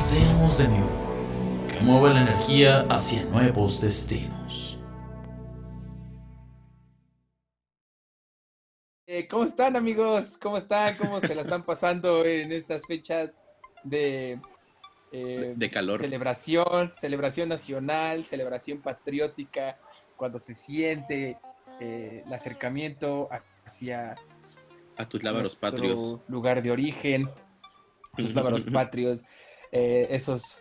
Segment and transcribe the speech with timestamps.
[0.00, 4.78] Seamos de nuevo, que mueva la energía hacia nuevos destinos.
[9.06, 10.38] Eh, ¿Cómo están amigos?
[10.38, 10.96] ¿Cómo están?
[10.96, 13.42] ¿Cómo se la están pasando en estas fechas
[13.84, 14.40] de,
[15.12, 16.00] eh, de calor?
[16.00, 19.78] Celebración, celebración nacional, celebración patriótica,
[20.16, 21.36] cuando se siente
[21.78, 23.28] eh, el acercamiento
[23.66, 24.14] hacia
[24.96, 26.20] a tus lábaros patrios.
[26.26, 27.28] lugar de origen,
[28.16, 29.24] tus lábaros patrios.
[29.72, 30.58] Eh, esos...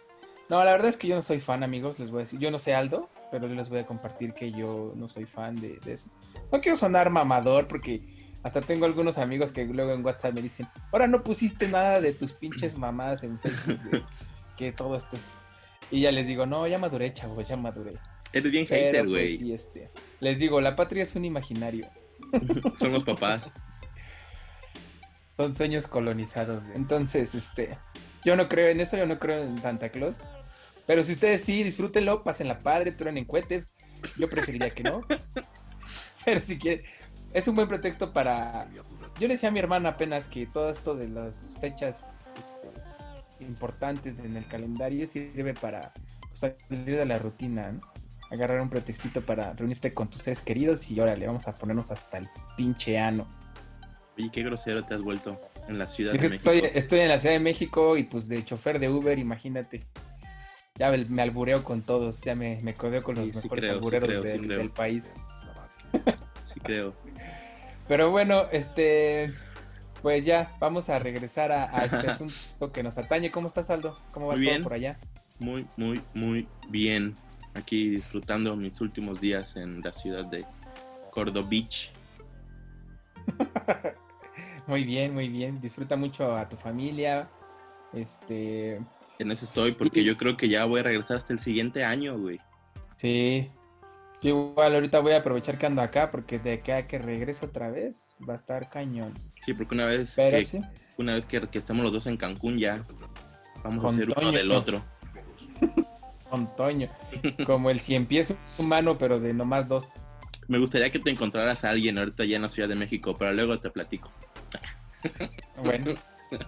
[0.50, 2.40] No, la verdad es que yo no soy fan, amigos, les voy a decir.
[2.40, 5.56] Yo no sé Aldo, pero yo les voy a compartir que yo no soy fan
[5.56, 6.10] de, eso.
[6.52, 8.02] No quiero sonar mamador porque
[8.44, 12.14] hasta tengo algunos amigos que luego en WhatsApp me dicen, ahora no pusiste nada de
[12.14, 14.04] tus pinches mamadas en Facebook,
[14.58, 15.36] que todo esto es...
[15.92, 17.94] Y ya les digo, no, ya maduré, chavos, ya maduré.
[18.32, 19.38] Eres bien hater, pues, güey.
[19.38, 21.90] sí, este, les digo, la patria es un imaginario.
[22.78, 23.52] Son los papás.
[25.36, 26.64] Son sueños colonizados.
[26.76, 27.78] Entonces, este,
[28.24, 30.22] yo no creo en eso, yo no creo en Santa Claus.
[30.86, 33.74] Pero si ustedes sí, disfrútenlo, pasen la padre, truenen cuetes.
[34.18, 35.02] Yo preferiría que no.
[36.26, 36.84] Pero si quieren,
[37.34, 38.68] es un buen pretexto para.
[39.20, 42.68] Yo le decía a mi hermana apenas que todo esto de las fechas este,
[43.44, 45.94] importantes en el calendario sirve para
[46.30, 47.82] pues, salir de la rutina, ¿no?
[48.32, 52.20] Agarrar un pretextito para reunirte con tus seres queridos y órale, vamos a ponernos hasta
[52.20, 53.28] el pinche ano.
[54.18, 56.52] Oye, qué grosero te has vuelto en la Ciudad de México.
[56.52, 59.86] Estoy, en la Ciudad de México y pues de chofer de Uber, imagínate.
[60.76, 65.22] Ya me, albureo con todos, ya me, me codeo con los mejores albureros del, país.
[66.46, 66.94] Sí creo.
[67.88, 69.34] Pero bueno, este,
[70.02, 73.30] pues ya, vamos a regresar a, este asunto que nos atañe.
[73.30, 73.96] ¿Cómo estás, Aldo?
[74.12, 74.98] ¿Cómo va todo por allá?
[75.40, 77.16] Muy, muy, muy bien.
[77.54, 80.46] Aquí disfrutando mis últimos días en la ciudad de
[81.12, 81.92] Córdoba Beach.
[84.70, 85.60] Muy bien, muy bien.
[85.60, 87.28] Disfruta mucho a tu familia.
[87.92, 88.80] Este.
[89.18, 92.16] En eso estoy, porque yo creo que ya voy a regresar hasta el siguiente año,
[92.20, 92.40] güey.
[92.96, 93.50] Sí.
[94.22, 97.72] Yo igual ahorita voy a aprovechar que ando acá, porque de acá que regrese otra
[97.72, 99.16] vez va a estar cañón.
[99.42, 100.62] Sí, porque una vez que,
[100.98, 102.84] una vez que, estemos los dos en Cancún ya
[103.64, 104.84] vamos a ser uno del otro.
[106.30, 106.90] Con Toño.
[107.48, 109.96] Como el cien pies humano, pero de nomás dos.
[110.48, 113.34] Me gustaría que te encontraras a alguien ahorita ya en la Ciudad de México, pero
[113.34, 114.12] luego te platico.
[115.64, 115.94] Bueno,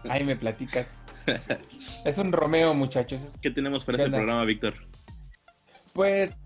[0.10, 1.02] ahí me platicas.
[2.06, 3.28] Es un Romeo, muchachos.
[3.42, 4.76] ¿Qué tenemos para este programa, Víctor?
[5.94, 6.38] Pues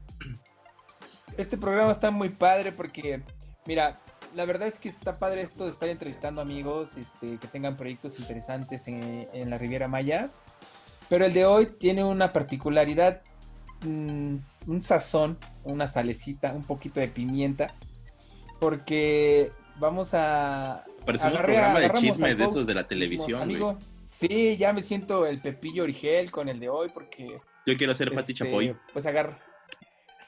[1.38, 3.22] este programa está muy padre porque,
[3.66, 4.00] mira,
[4.34, 8.20] la verdad es que está padre esto de estar entrevistando amigos este, que tengan proyectos
[8.20, 10.30] interesantes en, la Riviera Maya.
[11.10, 13.22] Pero el de hoy tiene una particularidad,
[13.86, 17.76] mm, un sazón, una salecita, un poquito de pimienta,
[18.60, 23.76] porque vamos a, Parece un programa de chisme de esos de la televisión, güey.
[24.04, 27.40] Sí, ya me siento el Pepillo Origel con el de hoy porque...
[27.66, 28.76] Yo quiero ser Pati este, Chapoy.
[28.94, 29.38] Pues agarra.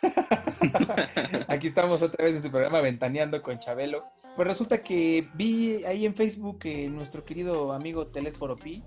[1.47, 4.05] Aquí estamos otra vez en su programa Ventaneando con Chabelo.
[4.35, 8.83] Pues resulta que vi ahí en Facebook que nuestro querido amigo Telesforo Pi,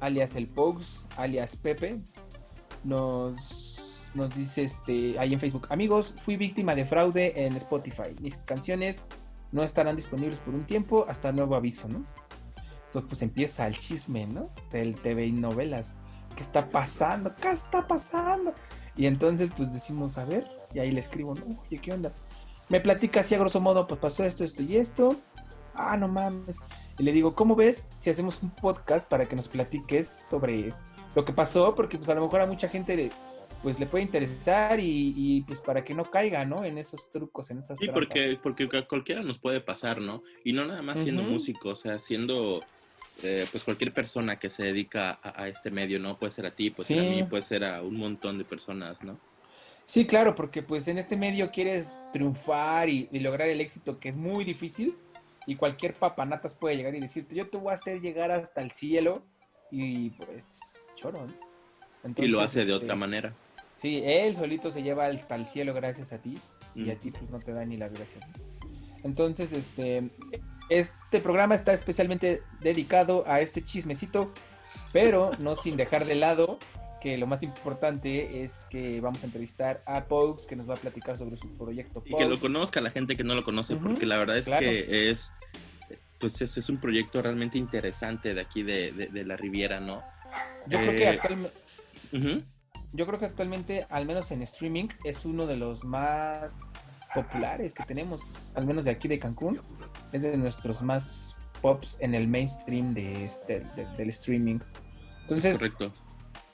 [0.00, 2.00] alias el Pogs, alias Pepe,
[2.82, 8.14] nos, nos dice este, ahí en Facebook, amigos, fui víctima de fraude en Spotify.
[8.20, 9.06] Mis canciones
[9.54, 12.04] no estarán disponibles por un tiempo hasta nuevo aviso, ¿no?
[12.86, 14.50] Entonces pues empieza el chisme, ¿no?
[14.72, 15.96] Del TV y novelas.
[16.34, 17.32] ¿Qué está pasando?
[17.36, 18.52] ¿Qué está pasando?
[18.96, 20.44] Y entonces pues decimos, a ver,
[20.74, 21.44] y ahí le escribo, ¿no?
[21.60, 22.12] Oye, ¿qué onda?
[22.68, 25.16] Me platica así a grosso modo, pues pasó esto, esto y esto.
[25.72, 26.58] Ah, no mames.
[26.98, 30.74] Y le digo, ¿cómo ves si hacemos un podcast para que nos platiques sobre
[31.14, 31.76] lo que pasó?
[31.76, 33.12] Porque pues a lo mejor a mucha gente
[33.64, 36.64] pues le puede interesar y, pues para que no caiga, ¿no?
[36.64, 40.22] En esos trucos, en esas Sí, porque, porque cualquiera nos puede pasar, ¿no?
[40.44, 42.60] Y no nada más siendo músico, o sea, siendo
[43.22, 46.18] eh, pues cualquier persona que se dedica a, este medio, ¿no?
[46.18, 49.02] Puede ser a ti, puede ser a mí, puede ser a un montón de personas,
[49.02, 49.16] ¿no?
[49.86, 54.16] Sí, claro, porque pues en este medio quieres triunfar y, lograr el éxito que es
[54.16, 54.94] muy difícil
[55.46, 58.72] y cualquier papanatas puede llegar y decirte, yo te voy a hacer llegar hasta el
[58.72, 59.22] cielo
[59.70, 60.44] y pues
[60.96, 61.54] choro, ¿no?
[62.18, 63.34] y lo hace de otra este, manera.
[63.74, 66.38] Sí, él solito se lleva hasta el cielo gracias a ti
[66.74, 68.20] y a ti pues no te da ni la gracia.
[69.02, 70.10] Entonces, este,
[70.70, 74.32] este programa está especialmente dedicado a este chismecito,
[74.92, 76.58] pero no sin dejar de lado
[77.02, 80.78] que lo más importante es que vamos a entrevistar a Pokes, que nos va a
[80.78, 82.02] platicar sobre su proyecto.
[82.06, 85.10] Y que lo conozca la gente que no lo conoce, porque la verdad es que
[85.10, 85.30] es,
[86.18, 90.02] pues es, es, un proyecto realmente interesante de aquí de, de, la Riviera, ¿no?
[90.66, 92.53] Yo creo que eh, actualmente...
[92.94, 96.54] Yo creo que actualmente, al menos en streaming, es uno de los más
[97.14, 99.60] populares que tenemos, al menos de aquí de Cancún.
[100.12, 104.60] Es de nuestros más pops en el mainstream de, este, del streaming.
[105.22, 105.92] Entonces, Correcto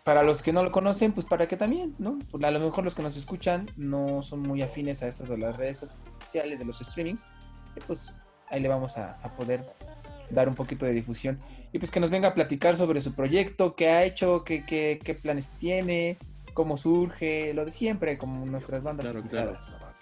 [0.05, 2.19] para los que no lo conocen, pues para que también, ¿no?
[2.31, 5.39] Pues a lo mejor los que nos escuchan no son muy afines a estas de
[5.39, 7.27] las redes sociales, de los streamings,
[7.77, 8.13] y pues
[8.49, 9.65] ahí le vamos a, poder
[10.31, 11.39] dar un poquito de difusión.
[11.73, 14.99] Y pues que nos venga a platicar sobre su proyecto, qué ha hecho, qué, qué,
[15.03, 16.19] qué planes tiene,
[16.55, 19.13] cómo surge, lo de siempre, como nuestras bandas.
[19.29, 19.57] Claro,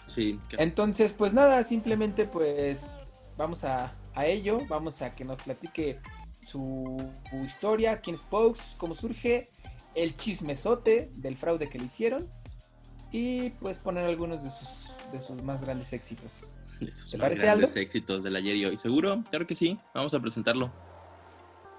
[0.06, 2.96] Sí, Entonces, pues nada, simplemente pues
[3.36, 6.00] vamos a, a ello, vamos a que nos platique
[6.46, 6.96] su,
[7.28, 9.50] su historia, quién es Pokes, cómo surge
[9.94, 12.28] el chismesote del fraude que le hicieron
[13.10, 16.58] y pues poner algunos de sus, de sus más grandes éxitos.
[17.10, 18.78] ¿Te parece grandes éxitos del ayer y hoy.
[18.78, 19.22] ¿Seguro?
[19.30, 19.78] Claro que sí.
[19.94, 20.70] Vamos a presentarlo.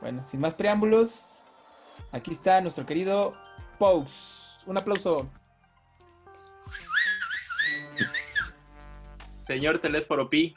[0.02, 1.40] Bueno, sin más preámbulos,
[2.12, 3.34] aquí está nuestro querido
[3.78, 4.49] Pous.
[4.70, 5.28] Un aplauso.
[9.36, 10.54] Señor Telésforo Pi,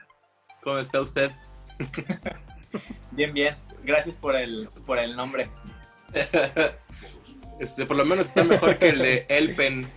[0.61, 1.32] ¿cómo está usted?
[3.11, 3.56] bien, bien.
[3.82, 5.50] Gracias por el, por el nombre.
[7.61, 9.88] Este, por lo menos está mejor que el de Elpen.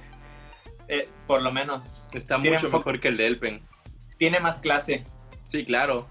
[0.88, 2.06] Eh, por lo menos.
[2.14, 3.64] Está mucho mejor que el de Elpen.
[4.18, 5.04] Tiene más clase.
[5.46, 6.08] Sí, claro.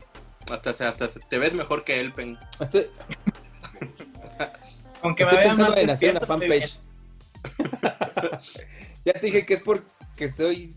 [0.50, 2.36] Hasta, hasta te ves mejor que Elpen.
[5.02, 6.80] Aunque me pensando en hacer una fanpage.
[9.04, 10.74] ya te dije que es porque soy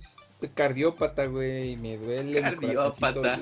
[0.53, 2.41] cardiópata, güey, y me duele.
[2.41, 3.39] Cardiópata.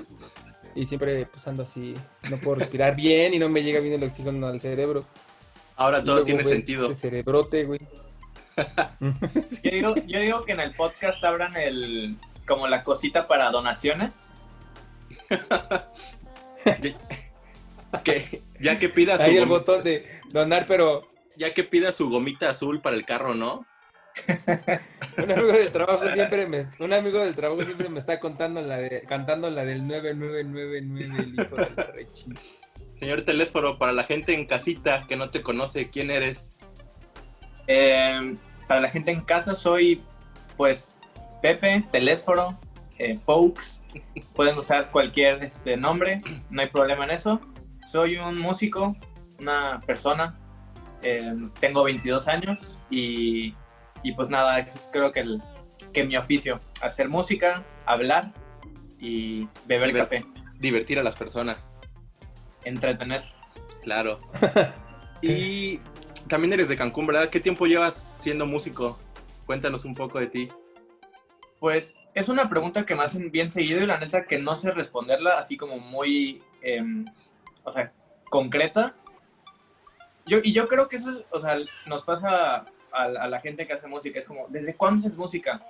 [0.76, 1.96] Y siempre pues ando así,
[2.30, 5.06] no puedo respirar bien y no me llega bien el oxígeno al cerebro.
[5.78, 6.86] Ahora todo tiene sentido.
[6.86, 7.80] Este cerebrote, güey.
[9.64, 14.34] yo, digo, que en el podcast abran el como la cosita para donaciones.
[18.04, 21.08] que, ya que pida su Ahí el botón de donar, pero.
[21.38, 23.66] Ya que pida su gomita azul para el carro, ¿no?
[25.18, 28.78] un amigo del trabajo siempre me, un amigo del trabajo siempre me está contando la
[28.78, 30.78] de, cantando la del 9999
[31.20, 33.00] el hijo de la.
[33.00, 36.54] Señor Telésforo, para la gente en casita que no te conoce, ¿quién eres?
[37.68, 38.36] Eh,
[38.68, 40.02] para la gente en casa soy,
[40.56, 40.98] pues,
[41.42, 42.58] Pepe, Telésforo,
[42.98, 43.82] eh, Pokes.
[44.34, 47.42] Pueden usar cualquier este, nombre, no hay problema en eso.
[47.86, 48.96] Soy un músico,
[49.40, 50.36] una persona.
[51.08, 53.54] Eh, tengo 22 años y,
[54.16, 55.42] pues nada, es creo que, el,
[55.94, 58.34] que mi oficio, hacer música, hablar
[59.00, 60.26] y beber café.
[60.60, 61.72] Divertir a las personas
[62.66, 63.24] entretener.
[63.82, 64.20] Claro.
[65.22, 65.80] y
[66.28, 67.30] también eres de Cancún, ¿verdad?
[67.30, 69.00] ¿Qué tiempo llevas siendo músico?
[69.46, 70.50] Cuéntanos un poco de ti.
[71.60, 74.72] Pues es una pregunta que me hacen bien seguido y la neta que no sé
[74.72, 77.06] responderla así como muy, em,
[77.64, 77.94] o sea,
[78.30, 78.96] concreta.
[80.26, 83.68] Yo, y yo creo que eso es, o sea, nos pasa a, a, la gente
[83.68, 85.62] que hace música, es como, ¿desde cuándo haces música?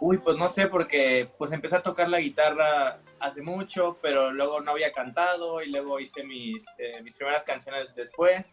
[0.00, 4.60] Uy, pues no sé, porque pues empecé a tocar la guitarra hace mucho, pero luego
[4.60, 8.52] no había cantado y luego hice mis, eh, mis primeras canciones después.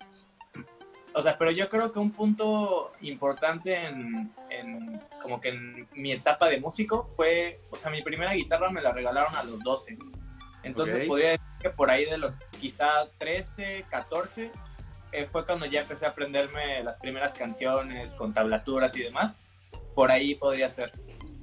[1.14, 6.12] O sea, pero yo creo que un punto importante en, en, como que en mi
[6.12, 9.98] etapa de músico fue, o sea, mi primera guitarra me la regalaron a los 12.
[10.62, 14.52] Entonces podría decir que por ahí de los quizá 13, 14,
[15.12, 19.44] eh, fue cuando ya empecé a aprenderme las primeras canciones con tablaturas y demás.
[19.96, 20.92] Por ahí podría ser.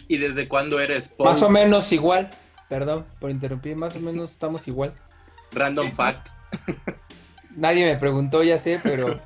[0.09, 1.29] ¿Y desde cuándo eres post?
[1.29, 2.31] Más o menos igual.
[2.69, 4.93] Perdón por interrumpir, más o menos estamos igual.
[5.53, 6.31] Random fact.
[7.57, 9.21] Nadie me preguntó, ya sé, pero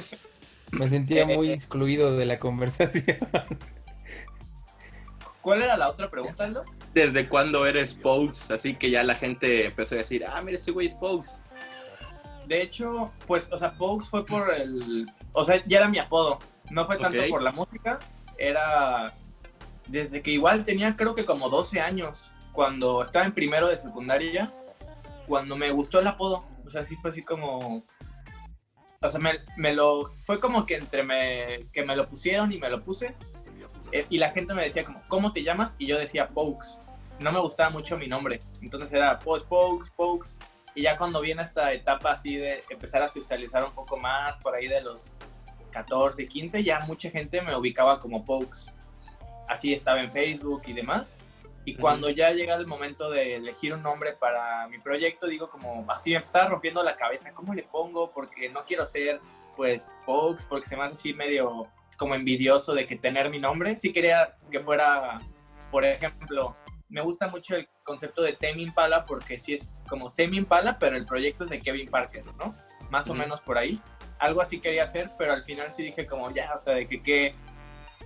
[0.70, 3.18] me sentía muy excluido de la conversación.
[5.40, 6.64] ¿Cuál era la otra pregunta, Aldo?
[6.92, 8.52] ¿Desde cuándo eres Pokes?
[8.52, 11.40] Así que ya la gente empezó a decir, ah, mira, ese güey es Pokes.
[12.46, 15.06] De hecho, pues, o sea, Pokes fue por el...
[15.32, 16.38] O sea, ya era mi apodo.
[16.70, 17.98] No fue tanto por la música,
[18.38, 19.12] era
[19.88, 24.52] desde que igual tenía creo que como 12 años, cuando estaba en primero de secundaria,
[25.26, 26.44] cuando me gustó el apodo.
[26.66, 27.84] O sea, sí fue así como...
[29.02, 29.20] O sea,
[29.56, 30.10] me, lo...
[30.24, 31.66] Fue como que entre me...
[31.72, 33.14] que me lo pusieron y me lo puse.
[33.92, 35.76] Eh, y la gente me decía como, ¿cómo te llamas?
[35.78, 36.78] Y yo decía Pokes.
[37.20, 38.40] No me gustaba mucho mi nombre.
[38.60, 40.38] Entonces era pues Pokes, Pokes.
[40.76, 44.54] Y ya cuando viene esta etapa así de empezar a socializar un poco más, por
[44.54, 45.12] ahí de los
[45.72, 48.70] 14, 15, ya mucha gente me ubicaba como Pokes
[49.48, 51.18] así estaba en Facebook y demás.
[51.64, 55.84] Y cuando ya llega el momento de elegir un nombre para mi proyecto, digo como,
[55.90, 58.12] así me está rompiendo la cabeza, ¿cómo le pongo?
[58.12, 59.20] Porque no quiero ser,
[59.56, 61.66] pues, Pokes, porque se me hace así medio
[61.96, 63.76] como envidioso de que tener mi nombre.
[63.76, 65.18] Sí quería que fuera,
[65.72, 66.56] por ejemplo,
[66.88, 70.96] me gusta mucho el concepto de Tame Impala porque sí es como Tame Impala, pero
[70.96, 72.54] el proyecto es de Kevin Parker, ¿no?
[72.90, 73.80] Más o menos por ahí.
[74.18, 77.02] Algo así quería hacer, pero al final sí dije como ya, o sea, de que
[77.02, 77.34] qué,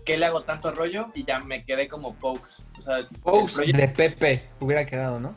[0.05, 2.63] qué le hago tanto rollo y ya me quedé como Pokes.
[2.79, 5.35] O sea, Pokes de Pepe hubiera quedado, ¿no?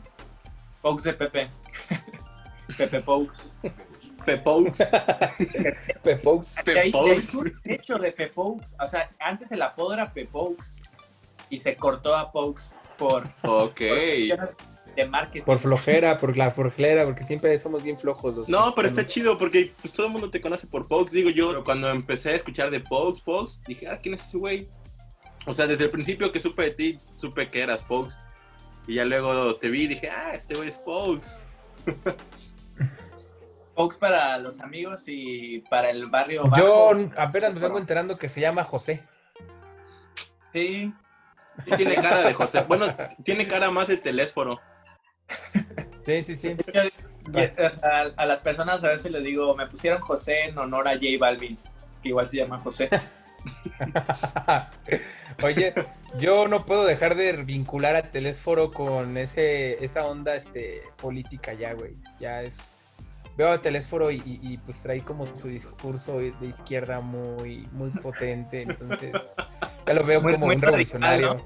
[0.82, 1.50] Pokes de Pepe.
[2.78, 3.52] Pepe Pokes.
[4.24, 4.84] Pepokes.
[6.02, 6.62] Pepokes.
[6.64, 7.62] Pepokes.
[7.62, 8.74] De hecho, de Pepokes.
[8.80, 10.78] O sea, antes el apodo era Pepokes
[11.50, 13.80] y se cortó a Pokes por, Ok.
[13.80, 15.44] de marketing.
[15.44, 19.36] Por flojera, por la flojera, porque siempre somos bien flojos los No, pero está chido
[19.36, 21.12] porque pues, todo el mundo te conoce por Pokes.
[21.12, 24.68] Digo yo, cuando empecé a escuchar de Pokes, Pokes, dije, ah, ¿quién es ese güey?
[25.46, 28.14] O sea, desde el principio que supe de ti, supe que eras Pokes.
[28.86, 31.26] Y ya luego te vi y dije, ah, este güey es Pokes.
[33.74, 36.44] Pokes para los amigos y para el barrio.
[36.56, 39.02] Yo apenas me vengo enterando que se llama José.
[40.52, 40.92] Sí,
[41.76, 42.62] tiene cara de José.
[42.62, 42.86] Bueno,
[43.22, 44.60] tiene cara más de teléfono.
[46.04, 46.56] Sí, sí, sí.
[48.16, 51.58] a, las personas a veces les digo, me pusieron José en honor a J Balvin,
[52.02, 52.90] que igual se llama José.
[55.42, 55.74] Oye,
[56.18, 61.72] yo no puedo dejar de vincular a Telésforo con ese, esa onda este, política ya,
[61.72, 61.96] güey.
[62.18, 62.73] Ya es.
[63.36, 68.62] Veo a Telésforo y, pues trae como su discurso de izquierda muy, muy potente.
[68.62, 69.30] Entonces,
[69.86, 71.36] ya lo veo como un revolucionario.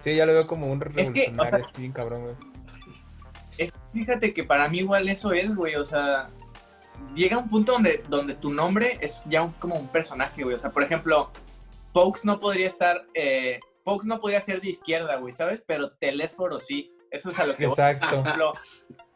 [0.00, 1.56] Sí, ya lo veo como un revolucionario.
[1.58, 2.34] Es que, bien cabrón, güey.
[3.58, 5.76] Es, fíjate que para mí igual eso es, güey.
[5.76, 6.30] O sea,
[7.14, 10.56] llega un punto donde, donde tu nombre es ya como un personaje, güey.
[10.56, 11.30] O sea, por ejemplo,
[11.92, 13.06] Pokes no podría estar.
[13.14, 15.62] Eh, Pokes no podría ser de izquierda, güey, ¿sabes?
[15.66, 16.92] Pero Telésforo sí.
[17.10, 18.08] Eso es a lo que Exacto.
[18.08, 18.54] Por ejemplo,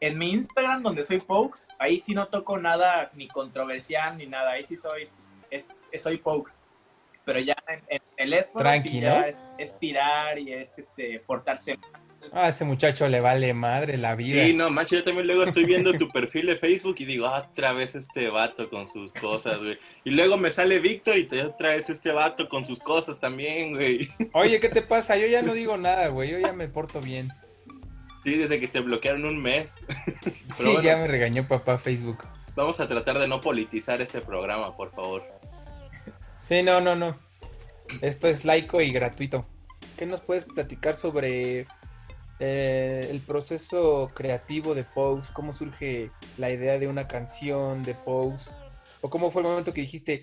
[0.01, 4.53] en mi Instagram, donde soy Pokes, ahí sí no toco nada ni controversial ni nada.
[4.53, 6.63] Ahí sí soy, pues, es, soy Pokes
[7.25, 7.57] pero ya
[7.89, 8.71] en, el esfuerzo
[9.59, 11.79] es, tirar y es este portarse
[12.33, 14.43] Ah, ese muchacho le vale madre la vida.
[14.43, 17.47] Sí, no, macho, yo también luego estoy viendo tu perfil de Facebook y digo, ah,
[17.51, 19.79] otra vez este vato con sus cosas, güey.
[20.05, 23.75] Y luego me sale Víctor y te otra vez este vato con sus cosas también,
[23.75, 24.09] güey.
[24.33, 25.19] Oye, ¿qué te pasa?
[25.19, 27.29] Yo ya no digo nada, güey, yo ya me porto bien.
[28.25, 29.83] Sí, desde que te bloquearon un mes.
[30.57, 32.25] sí, ya me regañó papá Facebook.
[32.57, 35.23] Vamos a tratar de no politizar ese programa, por favor.
[36.41, 37.19] Sí, no, no, no.
[38.01, 39.47] Esto es laico y gratuito.
[39.99, 41.67] ¿Qué nos puedes platicar sobre
[42.41, 45.31] eh, el proceso creativo de Pose?
[45.35, 48.53] ¿Cómo surge la idea de una canción de Pose?
[49.03, 50.23] ¿O cómo fue el momento que dijiste,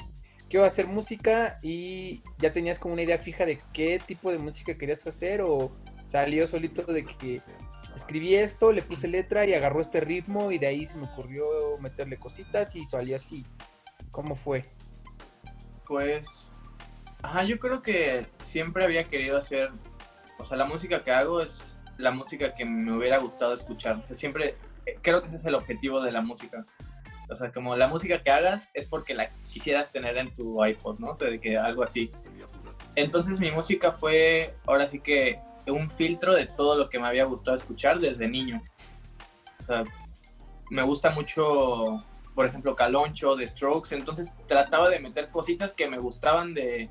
[0.50, 4.76] quiero hacer música y ya tenías como una idea fija de qué tipo de música
[4.76, 5.44] querías hacer?
[5.44, 5.72] ¿O
[6.04, 7.42] salió solito de que
[7.96, 11.46] escribí esto, le puse letra y agarró este ritmo y de ahí se me ocurrió
[11.80, 13.46] meterle cositas y salió así?
[14.12, 14.64] ¿Cómo fue?
[15.86, 16.52] Pues,
[17.22, 19.70] ajá, yo creo que siempre había querido hacer,
[20.38, 24.04] o sea, la música que hago es la música que me hubiera gustado escuchar.
[24.12, 24.56] siempre,
[24.86, 26.66] eh, creo que ese es el objetivo de la música.
[27.30, 31.00] O sea, como la música que hagas es porque la quisieras tener en tu iPod,
[31.00, 31.12] ¿no?
[31.12, 32.12] O sea, de que algo así.
[32.96, 37.26] Entonces mi música fue, ahora sí que, un filtro de todo lo que me había
[37.26, 38.62] gustado escuchar desde niño.
[39.62, 39.84] O sea,
[40.70, 42.00] me gusta mucho
[42.36, 46.90] por ejemplo, Caloncho, de Strokes, entonces trataba de meter cositas que me gustaban de,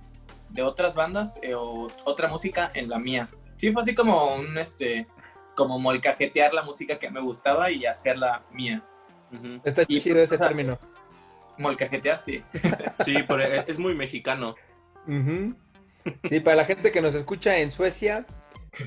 [0.63, 3.29] otras bandas eh, o otra música en la mía.
[3.57, 5.07] Sí, fue así como un, este,
[5.55, 8.85] como molcajetear la música que me gustaba y hacerla mía.
[9.65, 10.79] Está chido ese término.
[11.59, 12.43] Molcajetear, sí.
[13.05, 14.55] Sí, pero es muy mexicano.
[16.25, 18.27] Sí, para la gente que nos escucha en Suecia,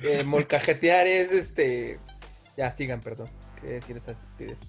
[0.02, 2.00] eh, molcajetear es este...
[2.56, 3.30] Ya, sigan, perdón.
[3.56, 4.62] Quería decir esa estupidez.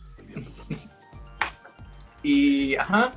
[2.23, 3.13] Y, ajá.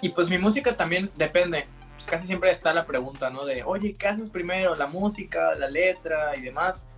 [0.00, 1.66] Y pues mi música también depende.
[2.06, 3.44] Casi siempre está la pregunta, ¿no?
[3.44, 4.74] De, oye, ¿qué haces primero?
[4.74, 6.88] La música, la letra y demás.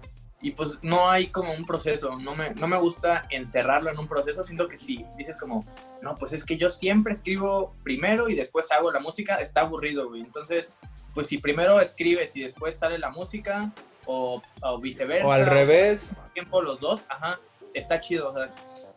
[0.40, 2.16] Y pues no hay como un proceso.
[2.16, 4.42] No me, no me gusta encerrarlo en un proceso.
[4.42, 5.66] Siento que si dices como,
[6.00, 10.08] no, pues es que yo siempre escribo primero y después hago la música, está aburrido,
[10.08, 10.22] güey.
[10.22, 10.72] Entonces,
[11.14, 13.72] pues si primero escribes y después sale la música,
[14.08, 14.42] o,
[14.80, 15.26] viceversa.
[15.26, 16.16] O al revés.
[16.32, 17.38] tiempo los dos, ajá,
[17.74, 18.30] está chido.
[18.30, 18.50] O sea,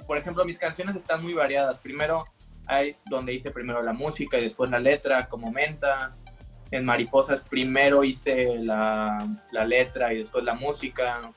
[0.07, 1.79] por ejemplo, mis canciones están muy variadas.
[1.79, 2.23] Primero
[2.65, 6.15] hay donde hice primero la música y después la letra, como Menta.
[6.71, 9.27] En Mariposas primero hice la,
[9.65, 11.33] letra y después la música.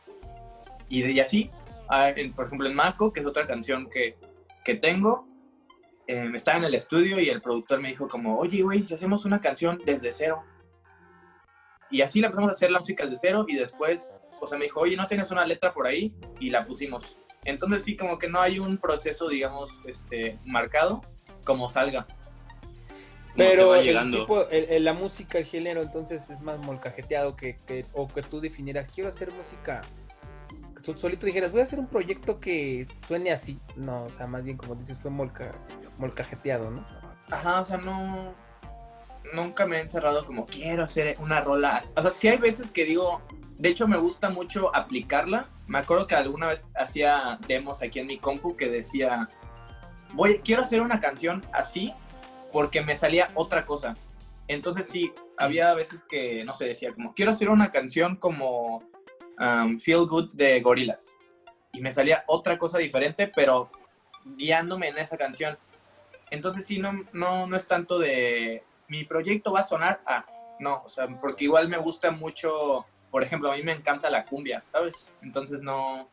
[0.89, 1.51] Y, así.
[1.89, 4.17] Ah, por ejemplo, en Mako, que es otra canción que,
[4.77, 5.27] tengo,
[6.07, 9.25] eh, estaba en el estudio y el productor me dijo como, oye, güey, si hacemos
[9.25, 10.45] una canción desde cero.
[11.91, 14.65] Y así la empezamos a hacer la música desde cero y después, o sea, me
[14.65, 16.15] dijo, oye, ¿no tienes una letra por ahí?
[16.41, 17.17] Y la pusimos.
[17.45, 21.03] Entonces sí, como que no hay un proceso, digamos, este, marcado
[21.45, 22.07] como salga.
[23.37, 28.23] Pero el tipo, la música, el género, entonces es más molcajeteado que, que, o que
[28.23, 29.81] tú definieras, quiero hacer música,
[30.85, 33.59] tú solito dijeras, voy a hacer un proyecto que suene así.
[33.77, 35.53] No, o sea, más bien como dices, fue molca,
[35.99, 36.87] molcajeteado, ¿no?
[37.31, 38.35] Ajá, o sea, no,
[39.33, 41.83] nunca me he encerrado como quiero hacer una rola.
[41.97, 43.23] O sea, sí hay veces que digo,
[43.59, 45.47] de hecho me gusta mucho aplicarla.
[45.67, 49.29] Me acuerdo que alguna vez hacía demos aquí en mi compu que decía,
[50.13, 51.93] voy, quiero hacer una canción así
[52.53, 53.95] porque me salía otra cosa.
[54.47, 58.85] Entonces sí, había veces que, no sé, decía como, quiero hacer una canción como
[59.39, 61.17] um, Feel Good de Gorillaz.
[61.73, 63.71] Y me salía otra cosa diferente, pero
[64.25, 65.59] guiándome en esa canción.
[66.31, 70.27] Entonces sí, no, no, no es tanto de mi proyecto va a sonar a,
[70.59, 74.25] no, o sea, porque igual me gusta mucho, por ejemplo, a mí me encanta la
[74.25, 75.09] cumbia, ¿sabes?
[75.23, 76.09] Entonces no,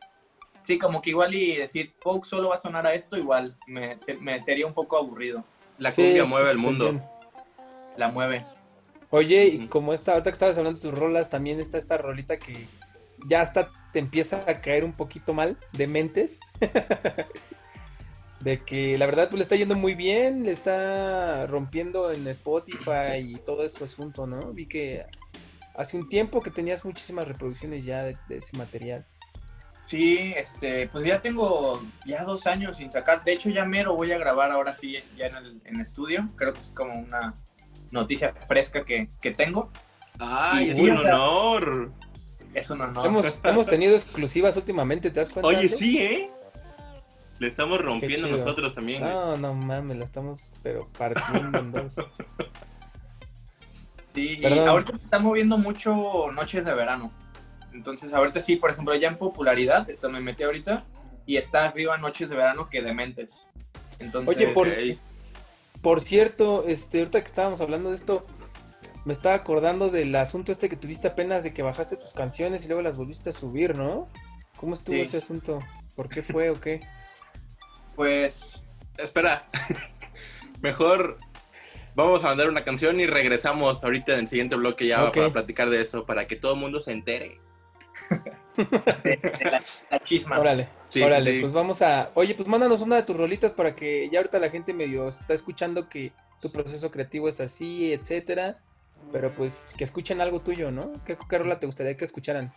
[0.62, 3.96] sí, como que igual y decir, folk solo va a sonar a esto, igual me,
[4.20, 5.44] me sería un poco aburrido.
[5.78, 7.00] La cumbia mueve el mundo.
[7.96, 8.44] La mueve.
[9.10, 12.38] Oye, y como esta, ahorita que estabas hablando de tus rolas, también está esta rolita
[12.38, 12.66] que
[13.26, 16.40] ya hasta te empieza a caer un poquito mal de mentes.
[18.42, 23.18] de que la verdad pues le está yendo muy bien, le está rompiendo en Spotify
[23.20, 24.52] y todo ese asunto, ¿no?
[24.52, 25.06] Vi que
[25.76, 29.06] hace un tiempo que tenías muchísimas reproducciones ya de, ese material.
[29.86, 33.22] Sí, este, pues ya tengo ya dos años sin sacar.
[33.22, 36.28] De hecho, ya mero voy a grabar ahora sí, ya en el en estudio.
[36.36, 37.34] Creo que es como una
[37.90, 39.70] noticia fresca que, tengo.
[40.18, 41.92] ¡Ay, es un honor!
[42.54, 43.06] Es un honor.
[43.06, 45.48] Hemos, hemos tenido exclusivas últimamente, ¿te das cuenta?
[45.48, 46.30] Oye, sí, ¿eh?
[47.42, 49.02] Le estamos rompiendo nosotros también.
[49.02, 51.96] No, no mames, la estamos pero partiendo en dos.
[54.14, 57.10] Sí, y ahorita se está moviendo mucho Noches de Verano.
[57.72, 60.84] Entonces, ahorita sí, por ejemplo, ya en popularidad, esto me metí ahorita,
[61.24, 63.46] y está arriba Noches de Verano que Dementes.
[63.98, 64.68] Entonces, Oye, por,
[65.80, 68.26] por cierto, este, ahorita que estábamos hablando de esto,
[69.06, 72.68] me estaba acordando del asunto este que tuviste apenas de que bajaste tus canciones y
[72.68, 74.08] luego las volviste a subir, ¿no?
[74.58, 75.58] ¿Cómo estuvo ese asunto?
[75.96, 76.82] ¿Por qué fue o qué?
[78.02, 78.64] Pues,
[78.98, 79.48] espera.
[80.60, 81.20] Mejor
[81.94, 85.70] vamos a mandar una canción y regresamos ahorita en el siguiente bloque ya para platicar
[85.70, 87.38] de esto, para que todo el mundo se entere.
[89.88, 90.40] la, chisma.
[90.40, 90.68] Órale,
[91.00, 92.10] órale, pues vamos a.
[92.14, 95.34] Oye, pues mándanos una de tus rolitas para que ya ahorita la gente medio está
[95.34, 96.10] escuchando que
[96.40, 98.58] tu proceso creativo es así, etcétera.
[99.12, 100.92] Pero pues que escuchen algo tuyo, ¿no?
[101.06, 102.52] ¿Qué, qué rola te gustaría que escucharan?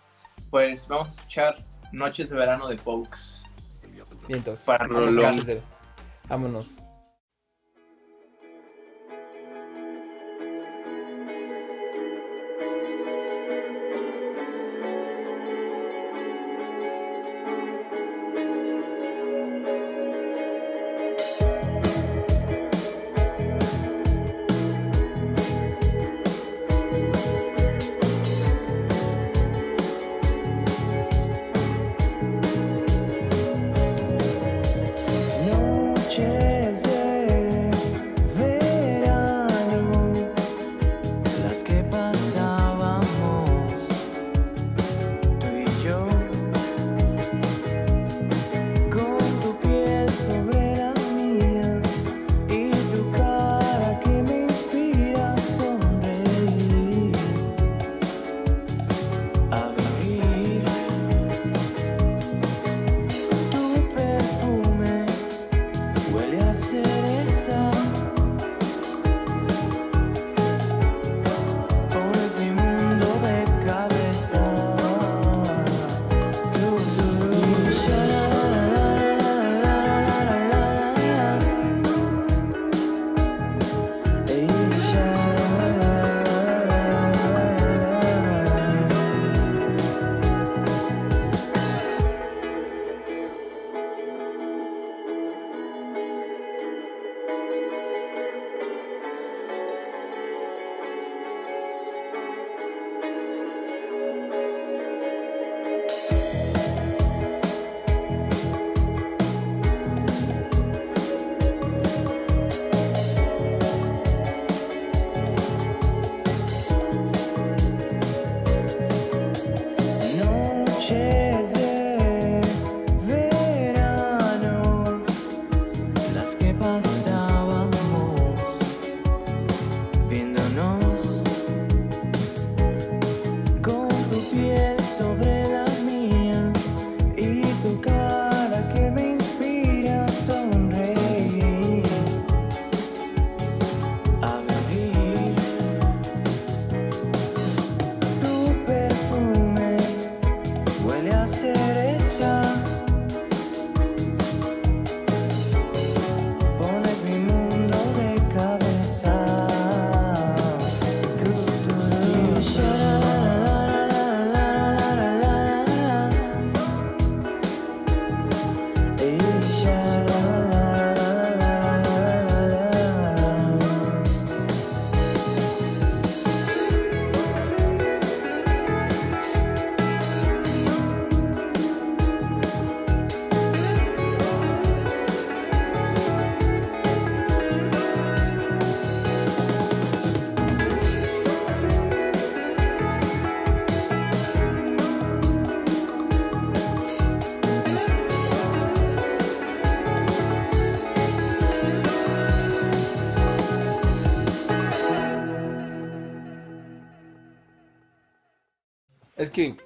[0.49, 1.57] Pues vamos a escuchar
[1.91, 3.44] Noches de Verano de Pokes.
[4.27, 5.21] Bien, entonces, para vámonos.
[5.21, 6.84] chances.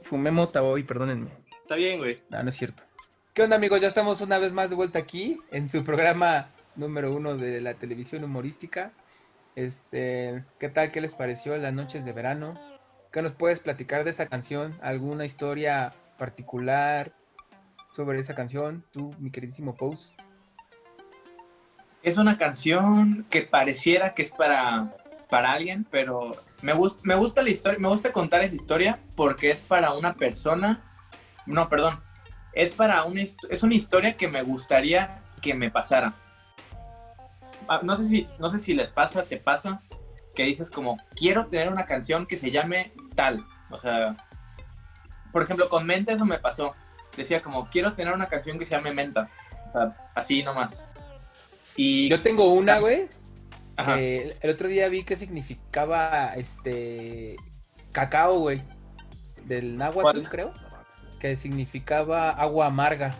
[0.09, 1.29] Fumé mota hoy, perdónenme.
[1.61, 2.17] Está bien, güey.
[2.29, 2.81] No, no es cierto.
[3.31, 3.79] ¿Qué onda, amigos?
[3.79, 7.75] Ya estamos una vez más de vuelta aquí en su programa número uno de la
[7.75, 8.91] televisión humorística.
[9.55, 10.91] Este, ¿qué tal?
[10.91, 12.59] ¿Qué les pareció las noches de verano?
[13.11, 14.75] ¿Qué nos puedes platicar de esa canción?
[14.81, 17.13] ¿Alguna historia particular
[17.95, 18.83] sobre esa canción?
[18.91, 20.15] Tú, mi queridísimo Pose.
[22.01, 24.97] Es una canción que pareciera que es para,
[25.29, 29.51] para alguien, pero me, gusta me gusta la historia, me gusta contar esa historia porque
[29.51, 30.83] es para una persona.
[31.45, 32.01] No, perdón.
[32.53, 36.13] Es para una es una historia que me gustaría que me pasara.
[37.67, 39.81] Ah, no sé si no sé si les pasa, te pasa
[40.35, 44.15] que dices como quiero tener una canción que se llame tal, o sea,
[45.31, 46.75] por ejemplo, con Menta eso me pasó.
[47.15, 49.29] Decía como quiero tener una canción que se llame Menta,
[49.69, 50.85] o sea, así nomás.
[51.75, 53.07] Y yo tengo una, güey.
[53.87, 57.35] El otro día vi que significaba este
[57.91, 58.61] cacao, güey.
[59.45, 60.53] Del náhuatl, creo.
[61.19, 63.15] Que significaba agua amarga.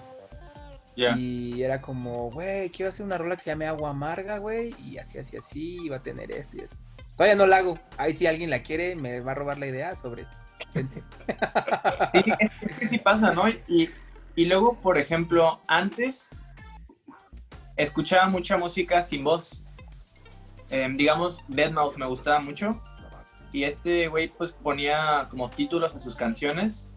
[0.96, 4.76] Y era como, güey, quiero hacer una rola que se llame agua amarga, güey.
[4.84, 6.76] Y así, así, así, iba a tener esto y eso.
[7.16, 7.80] Todavía no la hago.
[7.98, 10.44] Ahí si alguien la quiere, me va a robar la idea sobre eso.
[10.74, 11.04] sí,
[12.40, 13.48] es, que sí pasa, ¿no?
[13.50, 13.90] Y,
[14.36, 16.30] y luego, por ejemplo, antes
[17.76, 19.62] escuchaba mucha música sin voz.
[20.70, 22.82] Em, digamos, Dead Mouse me gustaba mucho.
[23.52, 26.90] Y este güey pues ponía como títulos a sus canciones.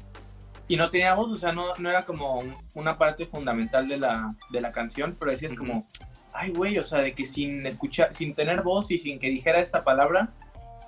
[0.68, 2.42] Y no tenía voz, o sea, no, no era como
[2.74, 5.88] una parte fundamental de la, de la canción, pero decías como,
[6.32, 9.60] ay güey, o sea, de que sin escuchar, sin tener voz y sin que dijera
[9.60, 10.32] esa palabra,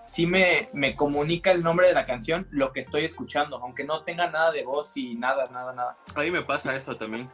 [0.07, 4.05] sí me, me comunica el nombre de la canción, lo que estoy escuchando, aunque no
[4.05, 5.99] tenga nada de voz y nada, nada, nada.
[6.15, 7.29] A mí me pasa eso también.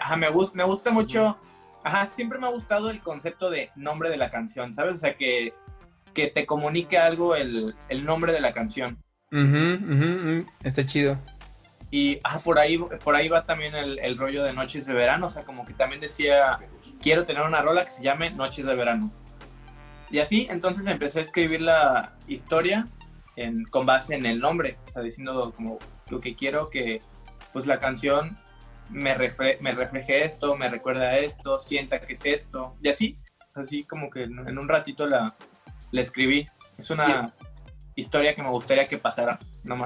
[0.00, 1.34] Ajá, me, gusta, me gusta mucho
[1.88, 4.96] Ajá, siempre me ha gustado el concepto de nombre de la canción, ¿sabes?
[4.96, 5.54] O sea, que,
[6.12, 7.74] que te comunique algo el,
[8.04, 8.98] nombre de la canción.
[10.62, 11.18] Está chido.
[11.90, 15.30] Y ah, por, ahí, por ahí va también el, rollo de Noches de Verano, o
[15.30, 16.58] sea, como que también decía,
[17.00, 19.10] quiero tener una rola que se llame Noches de Verano.
[20.10, 22.84] Y así, entonces empecé a escribir la historia
[23.36, 25.78] en, con base en el nombre, o sea, diciendo como
[26.10, 27.00] lo que quiero que
[27.54, 28.36] pues la canción
[28.90, 29.14] me,
[29.60, 33.18] me refleje esto, me recuerda esto, sienta que es esto, y así,
[33.54, 35.34] así como que en un ratito la,
[35.90, 36.46] la escribí.
[36.76, 37.34] Es una
[37.94, 39.38] historia que me gustaría que pasara,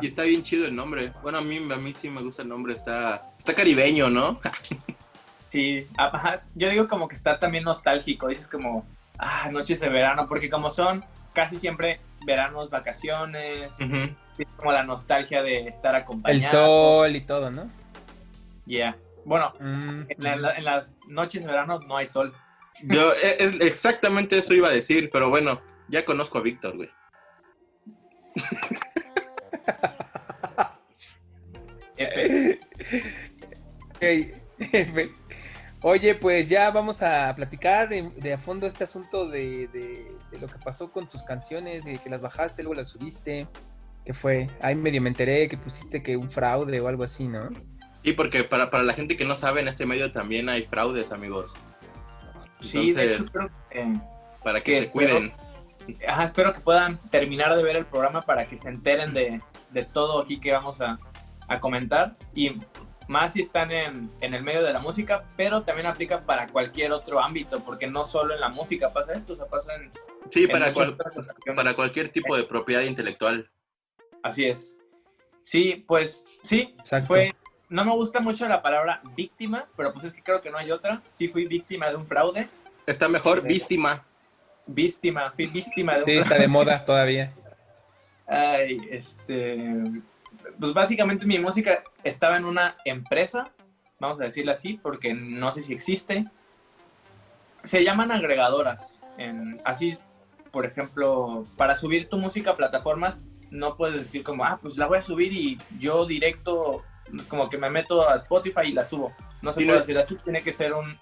[0.03, 1.13] Y está bien chido el nombre.
[1.23, 4.41] Bueno, a mí, a mí sí me gusta el nombre, está, está caribeño, ¿no?
[5.53, 5.87] sí,
[6.55, 8.87] yo digo como que está también nostálgico, dices como,
[9.19, 13.79] ah, noches de verano, porque como son casi siempre veranos, vacaciones,
[14.57, 16.43] como la nostalgia de estar acompañado.
[16.43, 17.71] El sol y todo, ¿no?
[18.67, 18.97] Yeah.
[19.25, 22.35] Bueno, mm, en, las noches de verano no hay sol.
[22.83, 26.91] Yo e, exactamente eso iba a decir, pero bueno, ya conozco a Víctor, güey.
[35.85, 40.59] Oye, pues ya vamos a platicar de, a fondo este asunto de, de, lo que
[40.65, 43.49] pasó con tus canciones, de que las bajaste, luego las subiste.
[44.05, 44.49] que fue?
[44.61, 47.51] Ahí medio me enteré que pusiste que un fraude o algo así, ¿no?
[48.03, 51.13] Sí, porque para, para la gente que no sabe, en este medio también hay fraudes,
[51.13, 51.55] amigos.
[52.61, 53.93] sí, de hecho creo que...
[54.43, 55.33] Para que, se cuiden.
[56.07, 59.85] Ajá, espero que puedan terminar de ver el programa para que se enteren de, de
[59.85, 60.99] todo aquí que vamos a,
[61.47, 62.17] a, comentar.
[62.35, 62.57] Y
[63.07, 66.91] más si están en, en, el medio de la música, pero también aplica para cualquier
[66.91, 69.93] otro ámbito, porque no solo en la música pasa esto, o sea, pasa en...
[70.31, 70.73] Sí, para,
[71.55, 73.49] para cualquier tipo de propiedad intelectual.
[74.25, 74.77] Así es.
[75.45, 76.75] Sí, pues sí,
[77.07, 77.33] fue
[77.73, 80.71] no me gusta mucho la palabra víctima, pero pues es que creo que no hay
[80.71, 81.01] otra.
[81.15, 82.49] Sí fui víctima de un fraude.
[82.87, 84.05] Está mejor víctima.
[84.67, 87.33] Víctima, fui víctima de un Sí, está de moda todavía.
[88.27, 89.85] Ay, este...
[90.61, 93.51] Pues básicamente mi música estaba en una empresa,
[93.99, 96.27] vamos a decirlo así, porque no sé si existe.
[97.65, 98.99] Se llaman agregadoras.
[99.65, 99.97] así,
[100.51, 104.87] por ejemplo, para subir tu música a plataformas, no puedes decir como, ah, pues la
[104.87, 106.85] voy a subir y yo directo
[107.29, 109.15] como que me meto a Spotify y la subo.
[109.43, 110.99] No se puede decir así, tiene que ser un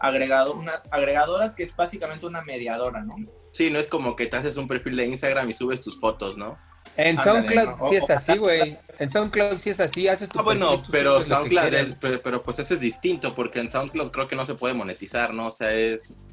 [0.00, 3.16] agregado, una agregadoras que es básicamente una mediadora, ¿no?
[3.52, 6.36] Sí, no es como que te haces un perfil de Instagram y subes tus fotos,
[6.36, 6.58] ¿no?
[6.96, 8.78] En SoundCloud sí es así, güey.
[8.98, 12.74] En SoundCloud sí es así, haces tu Ah, bueno, pero SoundCloud es, pero, pues eso
[12.74, 15.46] es distinto, porque en SoundCloud creo que no se puede monetizar, ¿no?
[15.46, 16.24] O sea, es...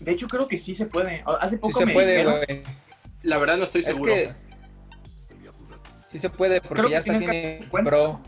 [0.00, 1.24] De hecho, creo que sí se puede.
[1.40, 2.62] Hace poco sí se puede, güey.
[3.22, 4.14] La verdad no estoy seguro.
[4.14, 4.48] Es que...
[6.06, 8.22] Sí se puede, porque ya está tiene pro.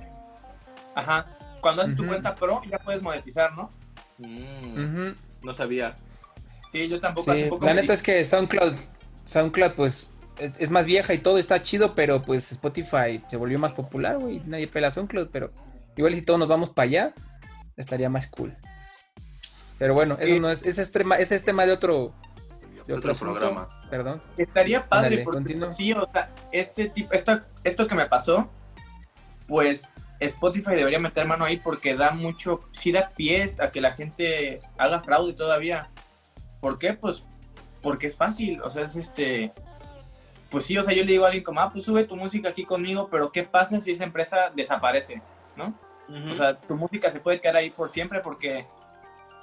[0.94, 1.26] Ajá.
[1.60, 3.70] Cuando haces tu cuenta pro, ya puedes monetizar, ¿no?
[4.18, 5.10] Mm,
[5.42, 5.94] no sabía.
[6.72, 7.32] Sí, yo tampoco.
[7.60, 8.74] la neta es que SoundCloud,
[9.24, 13.72] SoundCloud, pues es, más vieja y todo, está chido, pero pues Spotify se volvió más
[13.72, 14.40] popular, güey.
[14.46, 15.52] Nadie pela SoundCloud, pero
[15.96, 17.14] igual si todos nos vamos para allá,
[17.76, 18.56] estaría más cool.
[19.78, 22.12] Pero bueno, eso no es, ese es tema, ese es tema de otro,
[22.86, 23.68] de otro, programa.
[23.90, 24.20] Perdón.
[24.36, 28.48] Estaría padre porque sí, o sea, este tipo, esto, esto que me pasó,
[29.48, 33.92] pues Spotify debería meter mano ahí porque da mucho, sí da pies a que la
[33.92, 35.90] gente haga fraude todavía.
[36.60, 36.92] ¿Por qué?
[36.92, 37.24] Pues
[37.82, 39.52] porque es fácil, o sea, es este,
[40.50, 42.50] pues sí, o sea, yo le digo a alguien como, ah, pues sube tu música
[42.50, 45.22] aquí conmigo, pero ¿qué pasa si esa empresa desaparece?
[45.56, 45.74] ¿No?
[46.32, 48.66] O sea, tu música se puede quedar ahí por siempre porque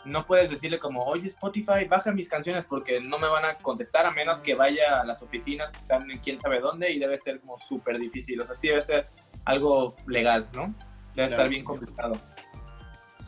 [0.04, 4.06] no puedes decirle como, oye Spotify, baja mis canciones porque no me van a contestar
[4.06, 7.18] a menos que vaya a las oficinas que están en quién sabe dónde y debe
[7.18, 8.42] ser como súper difícil.
[8.42, 9.08] O sea, sí debe ser
[9.48, 10.76] algo legal, ¿no?
[11.16, 12.20] Debe estar bien complicado.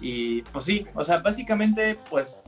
[0.02, 2.40] Y pues sí, o sea, básicamente, pues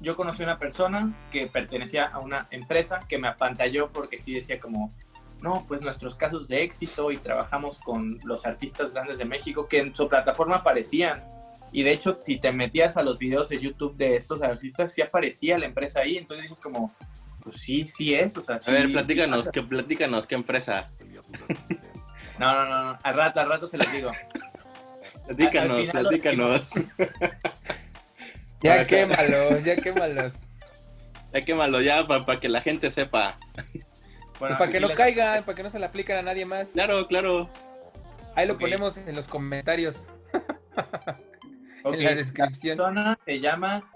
[0.00, 4.34] yo conocí a una persona que pertenecía a una empresa que me apantalló porque sí
[4.34, 4.94] decía como,
[5.40, 9.78] no, pues nuestros casos de éxito y trabajamos con los artistas grandes de México que
[9.78, 11.22] en su plataforma aparecían.
[11.70, 15.02] Y de hecho, si te metías a los videos de YouTube de estos artistas, sí
[15.02, 16.16] aparecía la empresa ahí.
[16.16, 16.94] Entonces dices como,
[17.42, 18.38] pues sí, sí es.
[18.38, 20.86] O sea, a ver, platícanos, ¿qué, platícanos, ¿qué empresa?
[22.38, 24.10] No, no, no, al rato, al rato se los digo.
[25.26, 26.70] platícanos, platícanos.
[28.60, 30.38] ya quémalos, ya quémalos.
[31.32, 33.38] Ya quémalos, ya para que la gente sepa.
[34.38, 36.72] Bueno, para que no caigan, para que no se le apliquen a nadie más.
[36.72, 37.50] Claro, claro.
[38.36, 40.04] Ahí lo ponemos en los comentarios.
[41.84, 42.78] en la descripción.
[42.78, 43.90] La persona se llama.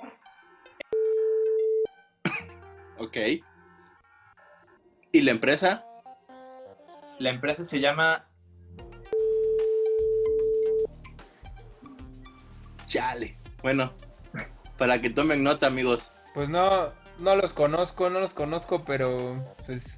[2.99, 3.17] Ok.
[5.13, 5.85] ¿Y la empresa?
[7.19, 8.27] La empresa se llama.
[12.93, 13.39] Chale.
[13.63, 13.91] Bueno,
[14.77, 16.13] para que tomen nota, amigos.
[16.35, 19.97] Pues no, no los conozco, no los conozco, pero pues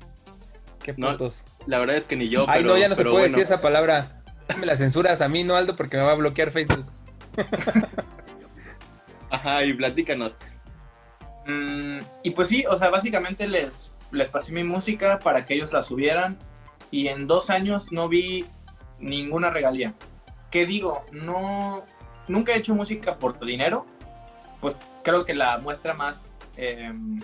[0.81, 1.47] qué puntos.
[1.67, 2.45] la verdad es que ni yo.
[2.49, 4.23] Ay, no, ya no se puede decir esa palabra.
[4.61, 6.87] Me la censuras a mí, no Aldo, porque me va a bloquear Facebook.
[9.31, 10.37] Ajá, y platícanos.
[11.47, 13.73] Mm, y pues sí, o sea, básicamente les,
[14.13, 16.39] les pasé mi música para que ellos la subieran
[16.93, 18.47] y en dos años no vi
[19.01, 19.95] ninguna regalía.
[20.53, 21.03] ¿Qué digo?
[21.11, 21.85] No,
[22.29, 23.87] nunca he hecho música por dinero,
[24.61, 27.21] pues creo que la muestra más, em,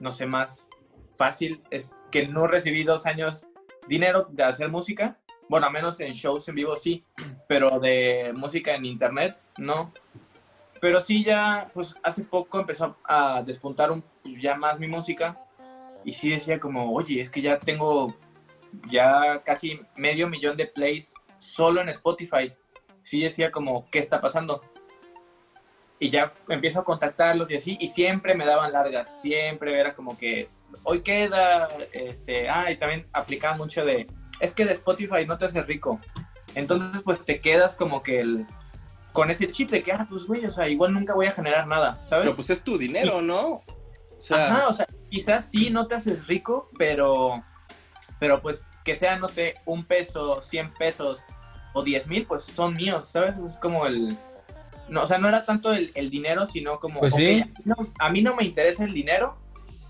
[0.00, 0.68] no sé, más
[1.16, 3.46] fácil es que no recibí dos años
[3.88, 5.18] dinero de hacer música.
[5.48, 7.04] Bueno, a menos en shows en vivo sí,
[7.48, 9.92] pero de música en internet no.
[10.80, 15.36] Pero sí ya, pues hace poco empezó a despuntar un, pues, ya más mi música
[16.04, 18.14] y sí decía como, oye, es que ya tengo
[18.88, 22.52] ya casi medio millón de plays solo en Spotify.
[23.08, 24.60] Sí decía como, ¿qué está pasando?
[25.98, 30.18] Y ya empiezo a contactarlos y así, y siempre me daban largas, siempre era como
[30.18, 30.50] que,
[30.82, 34.06] hoy queda, este, ah, y también aplicaban mucho de,
[34.40, 35.98] es que de Spotify no te hace rico.
[36.54, 38.46] Entonces, pues te quedas como que el,
[39.14, 41.66] con ese chip de que, ah, pues güey, o sea, igual nunca voy a generar
[41.66, 42.24] nada, ¿sabes?
[42.24, 43.52] Pero pues es tu dinero, ¿no?
[43.52, 43.64] O
[44.18, 44.48] sea...
[44.48, 47.42] Ajá, o sea, quizás sí no te haces rico, pero,
[48.20, 51.24] pero pues que sea, no sé, un peso, cien pesos
[51.78, 53.38] o diez mil, pues son míos, ¿sabes?
[53.38, 54.16] Es como el...
[54.88, 57.00] No, o sea, no era tanto el, dinero, sino como...
[57.00, 57.44] Pues sí.
[57.98, 59.36] a mí no me interesa el dinero,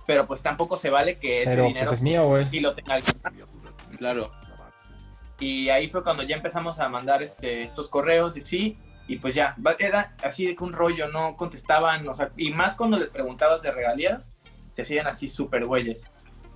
[0.06, 1.92] pero pues tampoco se vale que ese pues, dinero...
[1.92, 2.48] es mío, güey.
[2.50, 3.14] Y lo tenga alguien.
[3.96, 4.32] Claro.
[5.40, 9.34] Y ahí fue cuando ya empezamos a mandar este, estos correos y sí, y pues
[9.34, 13.08] ya, era así de que un rollo, no contestaban, o sea, y más cuando les
[13.08, 14.34] preguntabas de regalías,
[14.70, 16.10] se hacían así súper güeyes.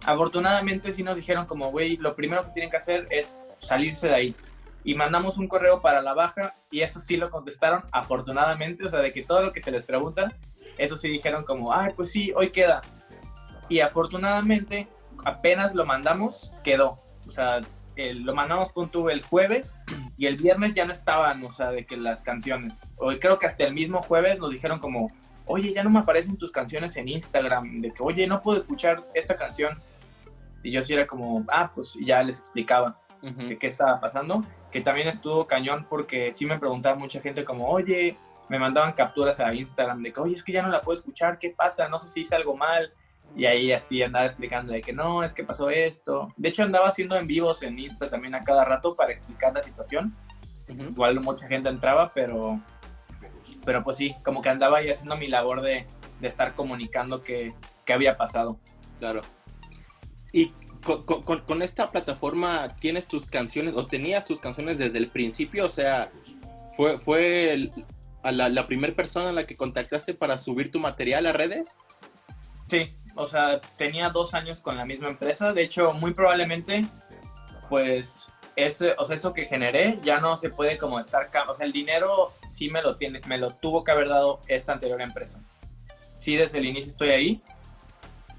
[0.04, 4.14] Afortunadamente sí nos dijeron como, güey, lo primero que tienen que hacer es salirse de
[4.14, 4.36] ahí.
[4.84, 9.00] Y mandamos un correo para la baja y eso sí lo contestaron afortunadamente, o sea,
[9.00, 10.28] de que todo lo que se les pregunta,
[10.78, 12.80] eso sí dijeron como, ay, pues sí, hoy queda.
[13.68, 14.88] Y afortunadamente
[15.24, 17.00] apenas lo mandamos, quedó.
[17.26, 17.60] O sea,
[17.96, 19.80] lo mandamos punto el jueves
[20.16, 22.90] y el viernes ya no estaban, o sea, de que las canciones.
[22.96, 25.08] Hoy creo que hasta el mismo jueves nos dijeron como,
[25.46, 29.06] oye, ya no me aparecen tus canciones en Instagram, de que, oye, no puedo escuchar
[29.14, 29.80] esta canción.
[30.62, 33.00] Y yo sí era como, ah, pues ya les explicaba
[33.58, 38.16] qué estaba pasando, que también estuvo cañón porque sí me preguntaba mucha gente como, oye,
[38.48, 41.38] me mandaban capturas a Instagram de que, oye, es que ya no la puedo escuchar,
[41.38, 41.88] ¿qué pasa?
[41.88, 42.92] No sé si hice algo mal.
[43.34, 46.28] Y ahí así andaba explicando de que no, es que pasó esto.
[46.36, 49.62] De hecho andaba haciendo en vivos en Insta también a cada rato para explicar la
[49.62, 50.14] situación.
[50.68, 52.60] Igual mucha gente entraba, pero,
[53.64, 55.86] pero pues sí, como que andaba ahí haciendo mi labor de,
[56.20, 57.54] de estar comunicando qué,
[57.84, 58.58] qué, había pasado.
[58.98, 59.22] Claro.
[60.32, 60.52] Y
[60.82, 66.10] con, esta plataforma tienes tus canciones o tenías tus canciones desde el principio, o sea,
[66.76, 67.70] fue, fue
[68.24, 71.78] la primera persona a la que contactaste para subir tu material a redes.
[72.68, 75.52] Sí, o sea, tenía dos años con la misma empresa.
[75.52, 76.86] De hecho, muy probablemente,
[77.68, 81.66] pues, ese, o sea, eso que generé ya no se puede como estar, o sea,
[81.66, 85.40] el dinero sí me lo tiene, me lo tuvo que haber dado esta anterior empresa.
[86.18, 87.42] Sí, desde el inicio estoy ahí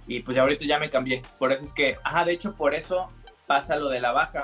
[0.08, 1.22] y pues ya ahorita ya me cambié.
[1.40, 3.10] Por eso es que, ajá, de hecho, por eso
[3.48, 4.44] pasa lo de la baja,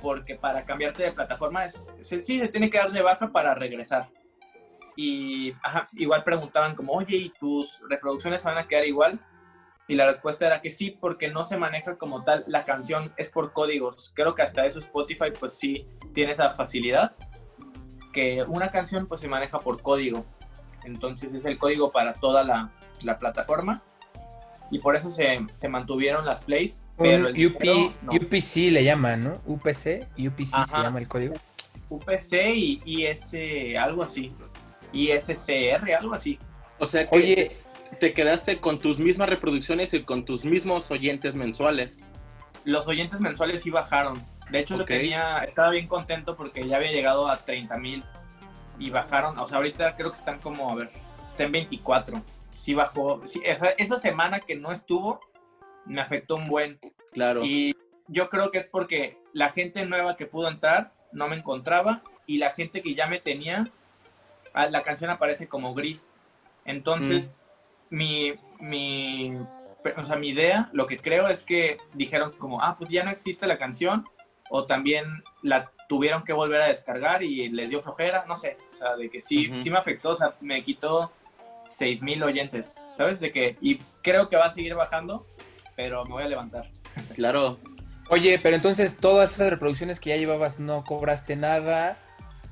[0.00, 4.08] porque para cambiarte de plataforma es, sí, se tiene que dar de baja para regresar.
[4.96, 9.20] Y ajá, igual preguntaban como, oye, ¿y tus reproducciones van a quedar igual?
[9.86, 13.28] Y la respuesta era que sí, porque no se maneja como tal, la canción es
[13.28, 14.12] por códigos.
[14.14, 17.16] Creo que hasta eso Spotify pues sí tiene esa facilidad,
[18.12, 20.24] que una canción pues se maneja por código.
[20.84, 22.70] Entonces es el código para toda la,
[23.02, 23.82] la plataforma.
[24.74, 26.82] Y por eso se, se mantuvieron las plays.
[26.98, 29.34] Pero el UPC le llaman, ¿no?
[29.46, 31.34] UPC, UPC se llama el código.
[31.88, 33.34] UPC y IS,
[33.78, 34.32] algo así.
[34.92, 36.40] ISCR, algo así.
[36.80, 37.56] O sea que, Oye,
[38.00, 42.02] te quedaste con tus mismas reproducciones y con tus mismos oyentes mensuales.
[42.64, 44.26] Los oyentes mensuales sí bajaron.
[44.50, 48.02] De hecho, lo tenía, estaba bien contento porque ya había llegado a 30 mil
[48.80, 49.38] y bajaron.
[49.38, 50.90] O sea, ahorita creo que están como, a ver,
[51.28, 52.20] está en 24.
[52.54, 53.20] Sí bajó.
[53.26, 55.20] Sí, esa, esa semana que no estuvo,
[55.84, 56.78] me afectó un buen.
[57.12, 57.44] Claro.
[57.44, 57.76] Y
[58.08, 62.38] yo creo que es porque la gente nueva que pudo entrar no me encontraba y
[62.38, 63.64] la gente que ya me tenía,
[64.54, 66.20] ah, la canción aparece como gris.
[66.64, 67.44] Entonces, mm
[67.94, 69.36] mi, mi,
[69.96, 73.10] o sea, mi idea, lo que creo es que dijeron como, ah, pues ya no
[73.10, 74.04] existe la canción,
[74.50, 78.78] o también la tuvieron que volver a descargar y les dio flojera, no sé, o
[78.78, 81.12] sea, de que sí, sí me afectó, o sea, me quitó
[81.64, 83.20] 6000 oyentes, ¿sabes?
[83.20, 85.26] De que, y creo que va a seguir bajando,
[85.76, 86.70] pero me voy a levantar.
[87.14, 87.58] Claro.
[88.10, 91.96] Oye, pero entonces todas esas reproducciones que ya llevabas no cobraste nada,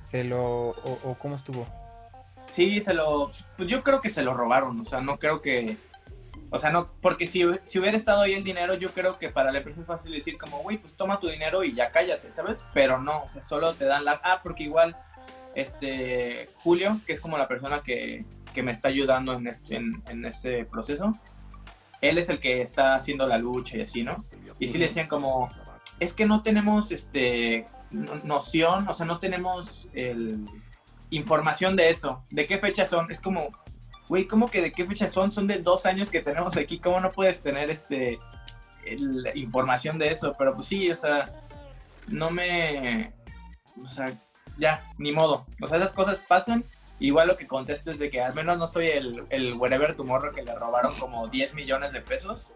[0.03, 1.67] se lo, o, o cómo estuvo?
[2.53, 3.31] Sí, se lo.
[3.57, 4.79] Pues yo creo que se lo robaron.
[4.79, 5.79] O sea, no creo que.
[6.51, 6.87] O sea, no.
[7.01, 9.87] Porque si, si hubiera estado ahí el dinero, yo creo que para la empresa es
[9.87, 12.63] fácil decir, como, güey, pues toma tu dinero y ya cállate, ¿sabes?
[12.75, 14.21] Pero no, o sea, solo te dan la.
[14.23, 14.95] Ah, porque igual,
[15.55, 16.51] este.
[16.57, 20.25] Julio, que es como la persona que, que me está ayudando en este, en, en
[20.25, 21.19] este proceso,
[22.01, 24.17] él es el que está haciendo la lucha y así, ¿no?
[24.59, 25.51] Y sí le decían, como,
[26.01, 30.47] es que no tenemos este noción, o sea, no tenemos el
[31.11, 32.25] información de eso.
[32.31, 33.11] ¿De qué fecha son?
[33.11, 33.51] Es como,
[34.09, 35.33] güey, ¿cómo que de qué fecha son?
[35.33, 36.81] Son de dos años que tenemos aquí.
[36.81, 38.19] ¿Cómo no puedes tener este
[39.35, 40.35] información de eso?
[40.37, 41.31] Pero pues sí, o sea,
[42.09, 43.13] no me.
[43.83, 44.19] O sea,
[44.59, 45.47] ya, ni modo.
[45.61, 46.65] O sea, esas cosas pasan.
[47.01, 50.33] Igual lo que contesto es de que al menos no soy el, el Wherever Tomorrow
[50.33, 52.53] que le robaron como 10 millones de pesos.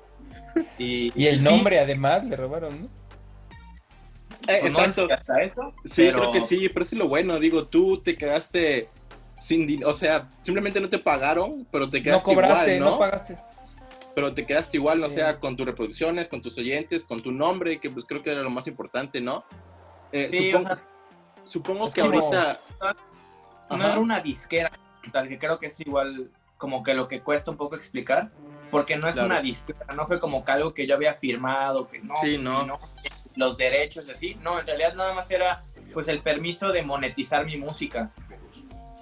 [0.79, 2.89] Y, y el nombre además le robaron, ¿no?
[4.49, 5.09] Eh, exacto.
[5.85, 7.39] sí, creo que sí, pero es lo bueno.
[7.41, 8.89] Digo, tú te quedaste
[9.37, 12.99] sin dinero, o sea, simplemente no te pagaron, pero te quedaste no cobraste, igual, ¿no?
[12.99, 13.39] pagaste.
[14.15, 17.79] Pero te quedaste igual, no sea, con tus reproducciones, con tus oyentes, con tu nombre,
[17.79, 19.45] que pues creo que era lo más importante, ¿no?
[20.13, 20.81] Eh, supongo,
[21.45, 22.61] supongo que ahorita...
[23.71, 24.71] No era una disquera,
[25.13, 28.31] tal que creo que es igual como que lo que cuesta un poco explicar,
[28.71, 32.01] porque no es una disquera, no fue como que algo que yo había firmado, que
[32.01, 32.65] no, sí, no.
[32.65, 32.81] no
[33.37, 34.35] los derechos y así.
[34.43, 35.63] No, en realidad nada más era
[35.93, 38.11] pues el permiso de monetizar mi música.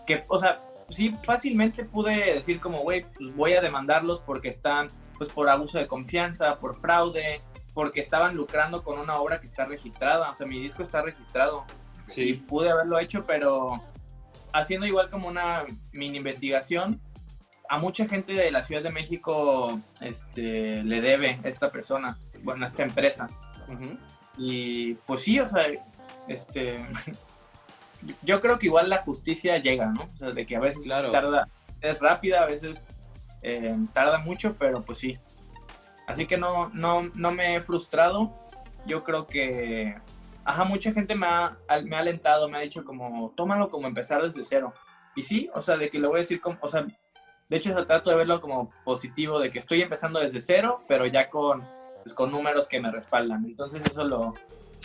[0.07, 0.61] Que, o sea,
[0.91, 5.79] sí fácilmente pude decir como, güey, pues voy a demandarlos porque están, pues por abuso
[5.79, 7.41] de confianza, por fraude,
[7.73, 10.31] porque estaban lucrando con una obra que está registrada.
[10.31, 11.65] O sea, mi disco está registrado.
[12.07, 12.23] Sí.
[12.23, 13.83] Y pude haberlo hecho, pero
[14.55, 17.01] haciendo igual como una mini investigación,
[17.69, 22.85] a mucha gente de la Ciudad de México este, le debe esta persona, bueno, esta
[22.85, 23.29] empresa.
[24.39, 25.67] Y pues sí, o sea,
[26.29, 26.87] este,
[28.23, 30.05] yo creo que igual la justicia llega, ¿no?
[30.05, 31.49] O sea, de que a veces tarda,
[31.81, 32.83] es rápida, a veces
[33.43, 35.19] eh, tarda mucho, pero pues sí.
[36.07, 38.33] Así que no, no, no me he frustrado.
[38.87, 39.97] Yo creo que,
[40.45, 44.23] ajá, mucha gente me ha, me ha alentado, me ha dicho como, tómalo como empezar
[44.23, 44.73] desde cero.
[45.17, 46.87] Y sí, o sea, de que le voy a decir como, o sea,
[47.49, 51.31] de hecho trato de verlo como positivo, de que estoy empezando desde cero, pero ya
[51.31, 51.63] con
[52.05, 53.45] pues, con números que me respaldan.
[53.47, 54.35] Entonces eso lo,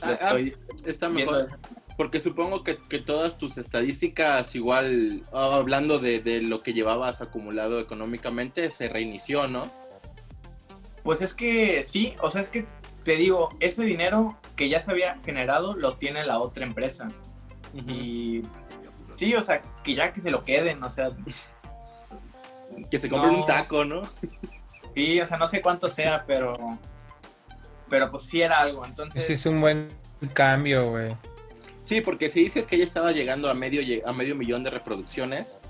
[0.01, 1.49] ah, estoy ah, está mejor.
[1.97, 8.71] Porque supongo que, todas tus estadísticas, igual ah, hablando de, lo que llevabas acumulado económicamente,
[8.71, 9.69] se reinició, ¿no?
[11.03, 12.65] Pues es que sí, o sea, es que
[13.09, 17.07] te digo, ese dinero que ya se había generado lo tiene la otra empresa.
[17.73, 18.43] Y
[19.15, 21.09] sí, o sea, que ya que se lo queden, o sea.
[22.91, 24.03] que se compren un taco, ¿no?
[24.93, 26.55] Sí, o sea, no sé cuánto sea, pero
[27.89, 29.25] pero pues sí era algo, entonces...
[29.25, 29.89] Sí, es un buen
[30.33, 31.15] cambio, güey.
[31.81, 35.61] Sí, porque si dices que ya estaba llegando a medio, a medio millón de reproducciones.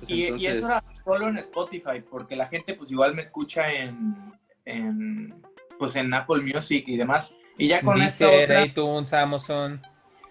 [0.00, 4.32] Pues y, eso era solo en Spotify, porque la gente pues igual me escucha en,
[4.64, 5.40] en
[5.78, 7.34] pues en Apple Music y demás.
[7.56, 9.80] Y ya con esta otra, iTunes, Amazon.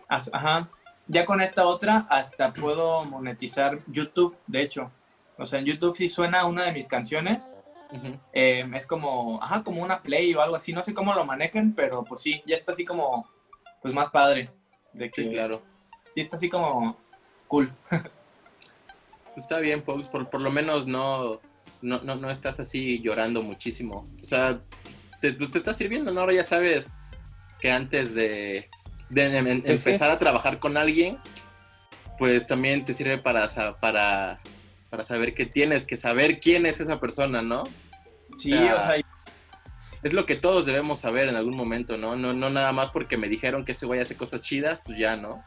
[0.07, 0.69] Ajá.
[1.07, 4.91] Ya con esta otra hasta puedo monetizar YouTube, de hecho.
[5.37, 7.53] O sea, en YouTube sí suena una de mis canciones.
[8.33, 10.73] Em, es como, ajá, como una play o algo así.
[10.73, 13.29] No sé cómo lo manejen, pero pues sí, ya está así como,
[13.81, 14.51] pues más padre.
[14.93, 15.61] De que, Sí, claro.
[16.15, 16.97] Sí, está así como
[17.47, 17.71] cool.
[19.37, 21.39] Está bien, Pogs, por, por lo menos no,
[21.81, 24.05] no, no, no estás así llorando muchísimo.
[24.21, 24.61] O sea,
[25.19, 26.21] te, pues te está sirviendo, ¿no?
[26.21, 26.91] Ahora ya sabes
[27.59, 28.69] que antes de,
[29.09, 29.71] de em- em- sí.
[29.71, 31.17] empezar a trabajar con alguien,
[32.17, 33.47] pues también te sirve para,
[33.79, 34.39] para,
[34.89, 37.63] para saber que tienes que saber quién es esa persona, ¿no?
[38.37, 38.95] Sí, sea, o sea,
[40.03, 42.15] Es lo que todos debemos saber en algún momento, ¿no?
[42.15, 45.15] No, no nada más porque me dijeron que ese güey hace cosas chidas, pues ya,
[45.15, 45.43] ¿no?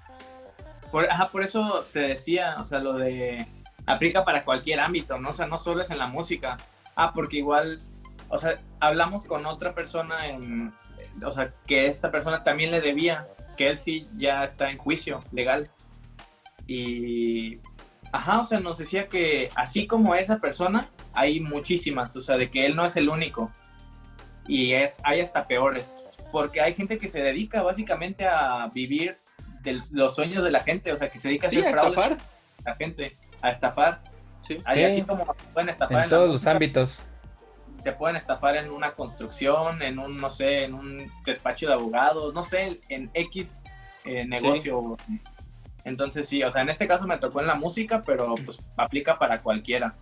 [0.90, 3.46] Por, ajá, por eso te decía, o sea, lo de
[3.86, 5.30] aplica para cualquier ámbito, ¿no?
[5.30, 6.56] O sea, no solo es en la música.
[6.96, 7.80] Ah, porque igual,
[8.30, 10.72] o sea, hablamos con otra persona en,
[11.22, 15.22] o sea, que esta persona también le debía, que él sí ya está en juicio
[15.32, 15.68] legal.
[16.66, 17.58] Y,
[18.12, 22.50] ajá, o sea, nos decía que así como esa persona, hay muchísimas, o sea, de
[22.50, 23.50] que él no es el único.
[24.46, 26.02] Y es, hay hasta peores,
[26.32, 29.18] porque hay gente que se dedica básicamente a vivir
[29.62, 31.72] de los sueños de la gente, o sea, que se dedica a Sí, hacer a
[31.72, 32.18] fraude estafar.
[32.64, 34.02] a la gente, a estafar.
[34.42, 34.58] Sí.
[34.64, 34.84] Ahí Sí.
[34.84, 37.02] así como pueden estafar En la todos los ámbitos.
[37.80, 42.34] Te pueden estafar en una construcción, en un, no sé, en un despacho de abogados,
[42.34, 43.58] no sé, en X
[44.04, 44.96] eh, negocio.
[45.84, 49.18] Entonces sí, o sea, en este caso me tocó en la música, pero pues aplica
[49.18, 49.94] para cualquiera.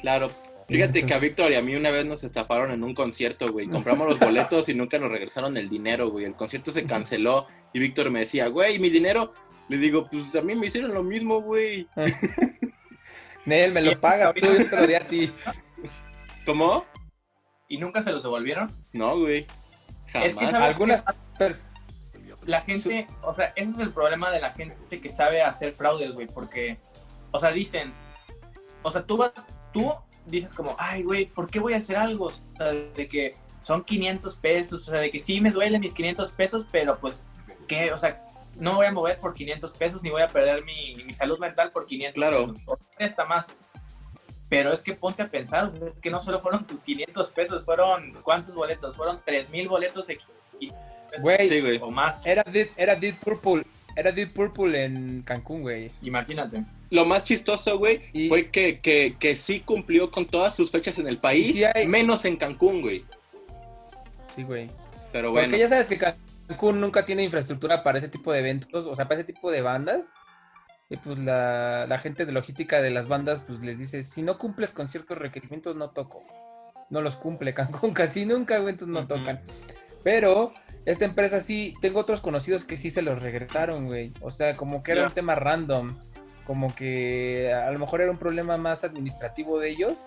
[0.00, 0.30] Claro.
[0.68, 3.66] Fíjate que a Víctor y a mí una vez nos estafaron en un concierto, güey.
[3.66, 6.26] Compramos los boletos y nunca nos regresaron el dinero, güey.
[6.26, 9.32] El concierto se canceló y Víctor me decía, güey, mi dinero.
[9.68, 11.88] Le digo, pues a mí me hicieron lo mismo, güey.
[13.46, 15.32] Nel, me lo pagas tú, yo te lo di a ti.
[16.46, 16.84] ¿Cómo?
[17.68, 18.74] ¿Y nunca se los devolvieron?
[18.92, 19.46] No, güey.
[20.12, 20.28] Jamás.
[20.28, 21.02] Es que, ¿sabes Algunas
[22.44, 26.12] la gente, o sea, ese es el problema de la gente que sabe hacer fraudes,
[26.12, 26.78] güey, porque,
[27.32, 27.92] o sea, dicen,
[28.82, 29.32] o sea, tú vas,
[29.72, 29.92] tú
[30.26, 32.26] dices como, ay, güey, ¿por qué voy a hacer algo?
[32.26, 35.92] O sea, de que son 500 pesos, o sea, de que sí me duelen mis
[35.94, 37.26] 500 pesos, pero pues,
[37.68, 37.92] ¿qué?
[37.92, 38.26] O sea,
[38.56, 41.38] no me voy a mover por 500 pesos, ni voy a perder mi, mi salud
[41.38, 42.52] mental por 500 Claro.
[42.54, 42.62] pesos.
[42.66, 43.56] O Esta más.
[44.50, 48.12] Pero es que ponte a pensar, es que no solo fueron tus 500 pesos, fueron,
[48.22, 48.94] ¿cuántos boletos?
[48.96, 50.18] Fueron 3000 boletos de
[51.20, 51.78] Güey, Sí, güey.
[51.80, 52.26] o más.
[52.26, 53.64] era Deep, era Deep Purple.
[53.96, 55.90] Era Deep Purple en Cancún, güey.
[56.02, 56.64] Imagínate.
[56.90, 60.98] Lo más chistoso, güey, Y- fue que, que, que sí cumplió con todas sus fechas
[60.98, 63.04] en el país, Y sí hay- menos en Cancún, güey.
[64.36, 64.68] Sí, güey.
[65.12, 68.86] Pero bueno, Porque ya sabes que Cancún nunca tiene infraestructura para ese tipo de eventos,
[68.86, 70.12] o sea, para ese tipo de bandas.
[70.90, 74.38] Y pues la, la gente de logística de las bandas pues les dice, si no
[74.38, 76.24] cumples con ciertos requerimientos no toco.
[76.90, 79.40] No los cumple Cancún casi nunca, güey, entonces no tocan.
[80.02, 80.52] Pero
[80.84, 84.12] esta empresa sí, tengo otros conocidos que sí se los regresaron, güey.
[84.20, 85.96] O sea, como que era un tema random.
[86.44, 90.06] Como que a lo mejor era un problema más administrativo de ellos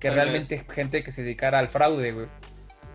[0.00, 2.26] que Tal realmente gente que se dedicara al fraude, güey.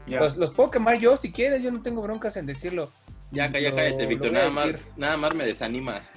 [0.08, 2.92] Los, los puedo quemar yo si quieres, yo no tengo broncas en decirlo.
[3.30, 4.68] ya, ya cállate, Víctor, nada más,
[4.98, 6.16] nada más me desanimas.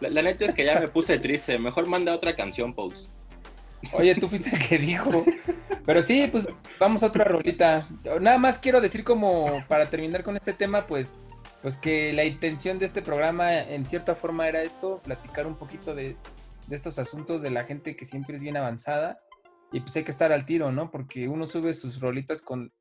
[0.00, 3.08] La, neta es que ya me puse triste, mejor manda otra canción, Pose.
[3.92, 5.24] Oye, tú fuiste el que dijo.
[5.84, 6.46] Pero sí, pues
[6.78, 7.86] vamos a otra rolita.
[8.20, 11.14] Nada más quiero decir como para terminar con este tema, pues,
[11.62, 15.94] pues que la intención de este programa en cierta forma era esto, platicar un poquito
[15.94, 16.16] de,
[16.66, 19.20] de estos asuntos de la gente que siempre es bien avanzada.
[19.72, 20.90] Y pues hay que estar al tiro, ¿no?
[20.90, 22.72] Porque uno sube sus rolitas con,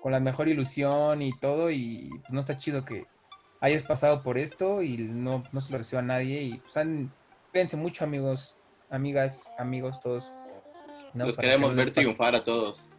[0.00, 3.06] con la mejor ilusión y todo, y pues, no está chido que
[3.62, 6.42] hayas pasado por esto y no, no se lo reciba a nadie.
[6.42, 7.10] Y pues han,
[7.52, 8.56] cuídense mucho, amigos,
[8.90, 10.30] amigas, amigos, todos.
[11.14, 11.24] ¿no?
[11.26, 12.90] Los Para que queremos no ver triunfar a todos.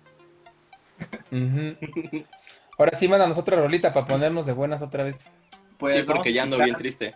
[2.78, 5.36] Ahora sí, mándanos otra rolita para ponernos de buenas otra vez.
[5.78, 7.16] Pues sí, porque ya ando escuchar- bien triste.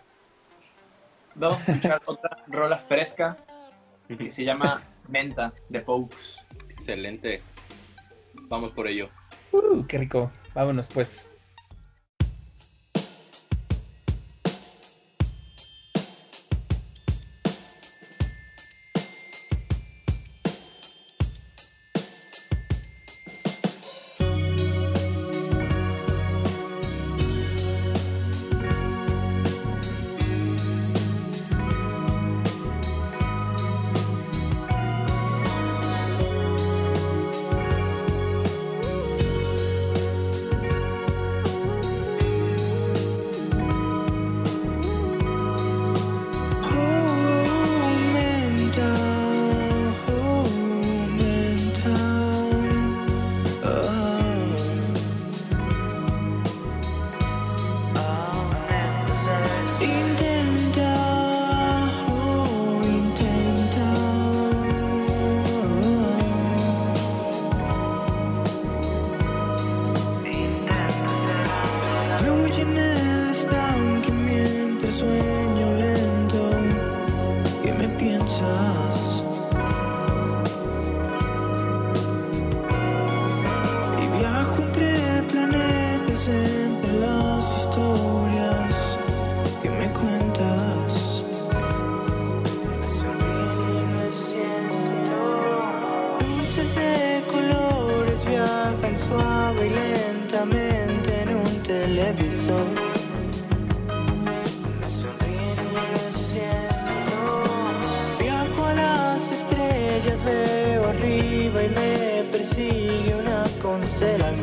[1.34, 3.36] Vamos a escuchar otra rola fresca
[4.06, 6.44] que se llama Menta de Pokes.
[6.68, 7.42] Excelente.
[8.48, 9.08] Vamos por ello.
[9.52, 10.30] Uh, qué rico.
[10.54, 11.37] Vámonos pues.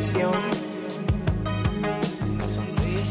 [0.05, 0.33] Constelación.
[2.37, 3.05] Me sonríe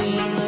[0.00, 0.39] seen.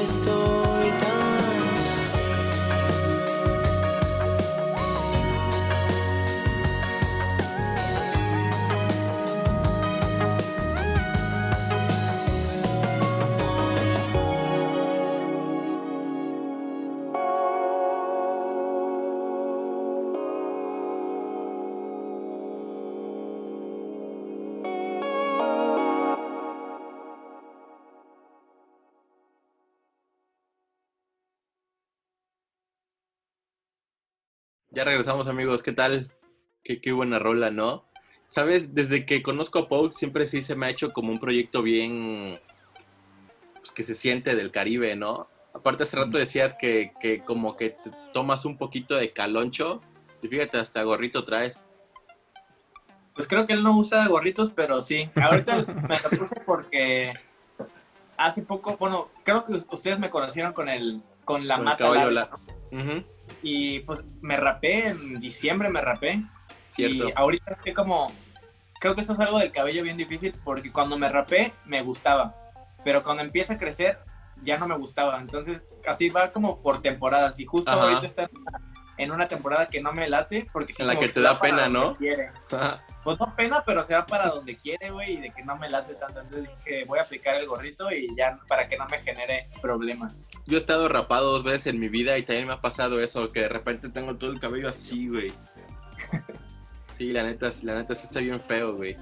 [34.73, 35.63] Ya regresamos, amigos.
[35.63, 36.11] ¿Qué tal?
[36.65, 37.85] Qué, qué buena rola, ¿no?
[38.27, 41.63] Sabes, desde que conozco a Pogue, siempre sí se me ha hecho como un proyecto
[41.63, 42.39] bien.
[43.57, 45.29] Pues que se siente del Caribe, ¿no?
[45.55, 49.83] Aparte, hace rato decías que, que como que te tomas un poquito de caloncho.
[50.23, 51.67] Y fíjate, hasta gorrito traes.
[53.15, 55.11] Pues creo que él no usa gorritos, pero sí.
[55.17, 57.13] Ahorita me lo puse porque
[58.17, 61.85] hace poco, bueno, creo que ustedes me conocieron con el con la Con el mata
[61.85, 63.05] caballo larga, la- Ujú,
[63.43, 66.23] y pues me rapé en diciembre me rapé.
[66.71, 67.09] Cierto.
[67.09, 68.11] y ahorita estoy como
[68.81, 72.35] creo que eso es algo del cabello bien difícil porque cuando me rapé me gustaba,
[72.83, 73.99] pero cuando empieza a crecer
[74.43, 77.39] ya no me gustaba, entonces así va como por temporadas.
[77.39, 77.83] Y justo Ajá.
[77.83, 78.29] ahorita está
[78.97, 81.95] en una, temporada que no me late porque En la que te da pena, ¿no?
[81.95, 82.31] quiere.
[83.03, 85.69] Pues no pena, pero se va para donde quiere, güey, y de que no me
[85.69, 86.21] late tanto.
[86.21, 90.31] Entonces dije, voy a aplicar el gorrito y ya para que no me genere problemas.
[90.47, 93.33] Yo he estado rapado dos veces en mi vida y también me ha pasado eso,
[93.33, 95.33] que de repente tengo todo el cabello así, güey.
[96.97, 98.97] Sí, la neta, la neta sí está bien feo, güey.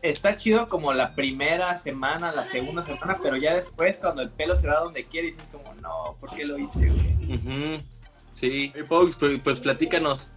[0.00, 4.56] Está chido como la primera semana, la segunda semana, pero ya después cuando el pelo
[4.56, 7.36] se va donde quiere, dicen como, no, ¿por qué lo hice, güey?
[7.36, 7.84] Ujú,
[8.32, 10.30] Sí, Pogs, pues, pues platícanos.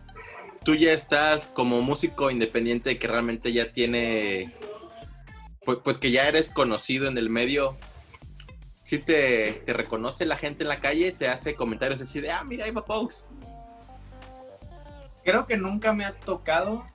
[0.63, 4.53] Tú ya estás como músico independiente que realmente ya tiene,
[5.63, 7.77] pues, pues que ya eres conocido en el medio.
[8.79, 11.11] ¿Sí te, te reconoce la gente en la calle?
[11.11, 13.25] ¿Te hace comentarios así de, ah, mira, ahí va Pogs?
[15.23, 16.85] Creo que nunca me ha tocado.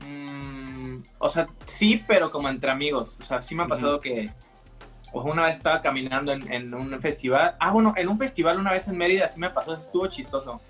[0.00, 3.18] mm, o sea, sí, pero como entre amigos.
[3.20, 4.32] O sea, sí me ha pasado que.
[5.16, 7.54] O una vez estaba caminando en, en un festival.
[7.60, 10.60] Ah, bueno, en un festival una vez en Mérida sí me pasó, estuvo chistoso.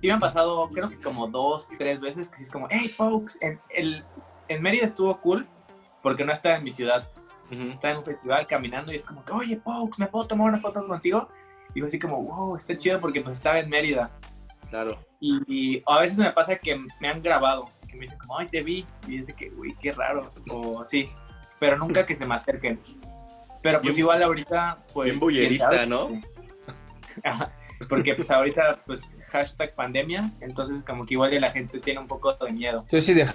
[0.00, 2.88] Sí me han pasado, creo que como dos, tres veces, que sí es como, hey,
[2.88, 4.02] folks, en, el,
[4.48, 5.46] en Mérida estuvo cool
[6.02, 7.06] porque no estaba en mi ciudad.
[7.52, 10.58] Ujú, Estaba en un festival caminando y es como, oye, folks, ¿me puedo tomar una
[10.58, 11.28] foto contigo?
[11.74, 14.10] Y yo así como, wow, está chido porque pues estaba en Mérida.
[14.70, 14.98] claro.
[15.20, 18.46] Y, y a veces me pasa que me han grabado, que me dicen como, ay,
[18.48, 18.86] te vi.
[19.06, 20.30] Y dice que, uy, qué raro.
[20.50, 21.10] O sí,
[21.60, 22.80] pero nunca que se me acerquen.
[23.66, 25.20] Pero pues Bien- igual ahorita, pues...
[25.26, 25.86] bien sabe.
[25.88, 26.08] ¿no?
[27.24, 27.50] Ajá,
[27.88, 32.06] Porque pues ahorita, pues, hashtag pandemia, entonces como que igual ya la gente tiene un
[32.06, 32.86] poco de miedo.
[32.92, 33.26] Yo sí, de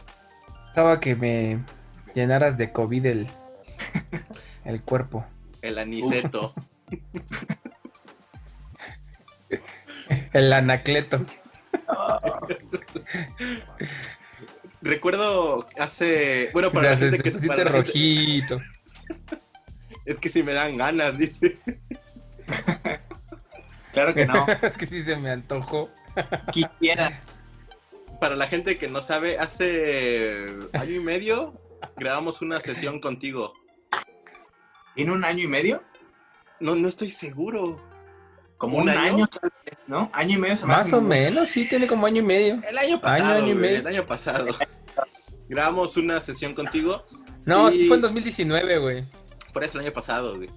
[0.69, 1.59] Estaba que me
[2.15, 3.27] llenaras de COVID el,
[4.63, 5.25] el cuerpo.
[5.61, 6.53] El aniceto.
[10.31, 11.25] el anacleto.
[14.81, 16.51] Recuerdo hace.
[16.53, 17.31] Bueno, para la gente se que.
[17.31, 18.61] pusiste para la gente- rojito.
[20.05, 21.59] Es que si me dan ganas, dice.
[23.93, 24.45] Claro que no.
[24.61, 25.89] es que sí se me antojó.
[26.53, 27.43] Quisieras.
[28.21, 31.59] Para la gente que no sabe, hace año y medio
[31.97, 33.53] grabamos una sesión contigo.
[34.95, 35.83] ¿Tiene un año y medio?
[36.61, 37.81] No, no estoy seguro.
[38.57, 39.01] Como ¿Un un, año?
[39.15, 39.27] año?
[39.27, 40.09] tal vez, ¿no?
[40.13, 42.61] Año y medio se me Más o menos, sí, tiene como año y medio.
[42.69, 43.33] El año pasado.
[43.33, 43.79] Año, año y medio.
[43.79, 44.55] el año pasado.
[45.49, 47.03] grabamos una sesión contigo.
[47.43, 49.05] No, Y- sí fue en 2019, güey.
[49.53, 50.49] Por eso el año pasado, güey.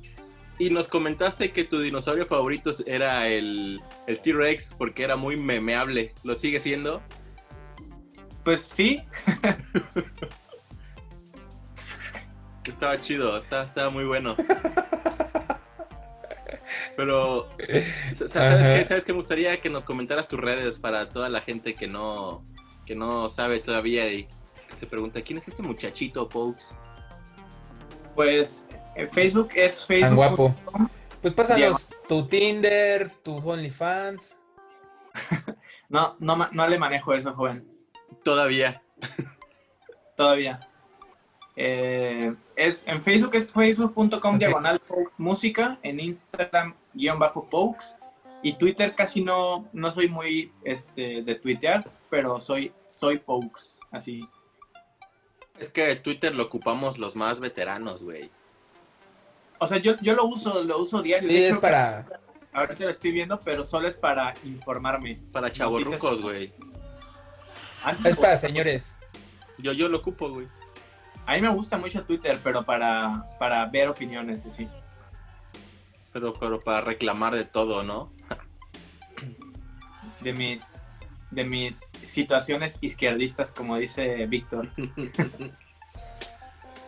[0.58, 6.14] Y nos comentaste que tu dinosaurio favorito era el, el T-Rex porque era muy memeable.
[6.22, 7.02] ¿Lo sigue siendo?
[8.44, 9.02] Pues sí.
[12.64, 14.36] Estaba chido, estaba, estaba muy bueno.
[16.96, 17.48] Pero,
[18.14, 18.86] sa- ¿sabes qué?
[18.88, 19.12] ¿sabes qué?
[19.12, 22.44] Me gustaría que nos comentaras tus redes para toda la gente que no,
[22.86, 26.64] que no sabe todavía y que se pregunta, ¿quién es este muchachito, Pokes?
[28.14, 30.08] Pues en Facebook es Facebook.
[30.08, 30.54] Tan guapo.
[31.20, 34.38] Pues pásanos tu Tinder, tu OnlyFans.
[35.86, 37.68] No, no, no le manejo eso, joven.
[38.24, 38.82] Todavía.
[40.16, 40.58] Todavía.
[41.54, 44.38] Eh, es, en Facebook es facebook.com Ok.
[44.38, 44.80] diagonal
[45.18, 47.94] música, en Instagram guion bajo pokes
[48.42, 54.20] y Twitter casi no, no soy muy este, de tuitear, pero soy, soy pokes, así.
[55.58, 58.30] Es que Twitter lo ocupamos los más veteranos, güey.
[59.58, 61.28] O sea, yo, yo lo uso, lo uso diario.
[61.28, 62.06] Sí, de es hecho, para.
[62.52, 65.18] Ahorita lo estoy viendo, pero solo es para informarme.
[65.32, 66.52] Para chavorrucos, güey.
[68.04, 68.96] Es para señores.
[69.58, 70.46] Yo, yo lo ocupo, güey.
[71.26, 74.68] A mí me gusta mucho Twitter, pero para, para ver opiniones, así.
[76.12, 78.12] Pero, pero para reclamar de todo, ¿no?
[80.20, 80.92] De mis,
[81.34, 84.70] de mis situaciones izquierdistas, como dice Víctor.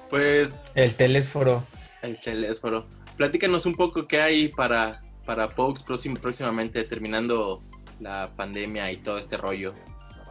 [0.08, 1.64] Pues El telésforo.
[2.02, 2.86] el teléfono.
[3.16, 7.62] Platícanos un poco qué hay para, para Pokes próxim- próximamente, terminando
[7.98, 9.74] la pandemia y todo este rollo.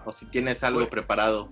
[0.05, 1.49] O si tienes algo Pues- preparado.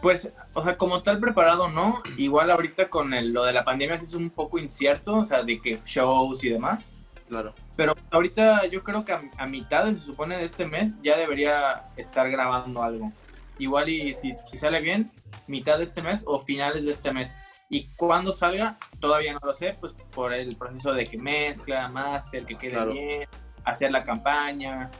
[0.00, 2.02] Pues, o sea, como tal preparado, no.
[2.16, 5.42] Igual ahorita con el- lo de la pandemia sí es un poco incierto, o sea,
[5.42, 7.01] de que shows y demás.
[7.32, 7.54] Claro.
[7.76, 11.88] Pero ahorita yo creo que a, a mitad, se supone, de este mes ya debería
[11.96, 13.10] estar grabando algo.
[13.58, 15.10] Igual y si, si sale bien,
[15.46, 17.38] mitad de este mes o finales de este mes.
[17.70, 22.44] Y cuando salga, todavía no lo sé, pues por el proceso de que mezcla, máster,
[22.44, 22.92] que quede Claro.
[22.92, 23.26] bien,
[23.64, 24.90] hacer la campaña.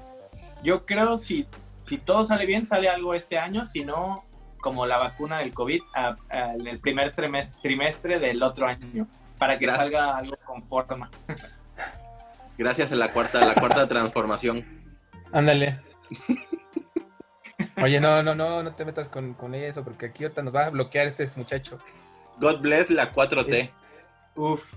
[0.62, 1.46] Yo creo si,
[1.84, 4.24] si todo sale bien, sale algo este año, si no,
[4.62, 9.06] como la vacuna del COVID, a- a- en el primer trimestre, trimestre del otro año,
[9.36, 9.82] para que Gracias.
[9.84, 11.10] salga algo con forma.
[12.62, 14.64] Gracias a la cuarta, la cuarta transformación.
[15.32, 15.80] Ándale.
[17.82, 20.66] Oye, no, no, no, no te metas con, con eso, porque aquí ahorita nos va
[20.66, 21.80] a bloquear este muchacho.
[22.38, 23.68] God bless la 4T.
[24.36, 24.72] Uf.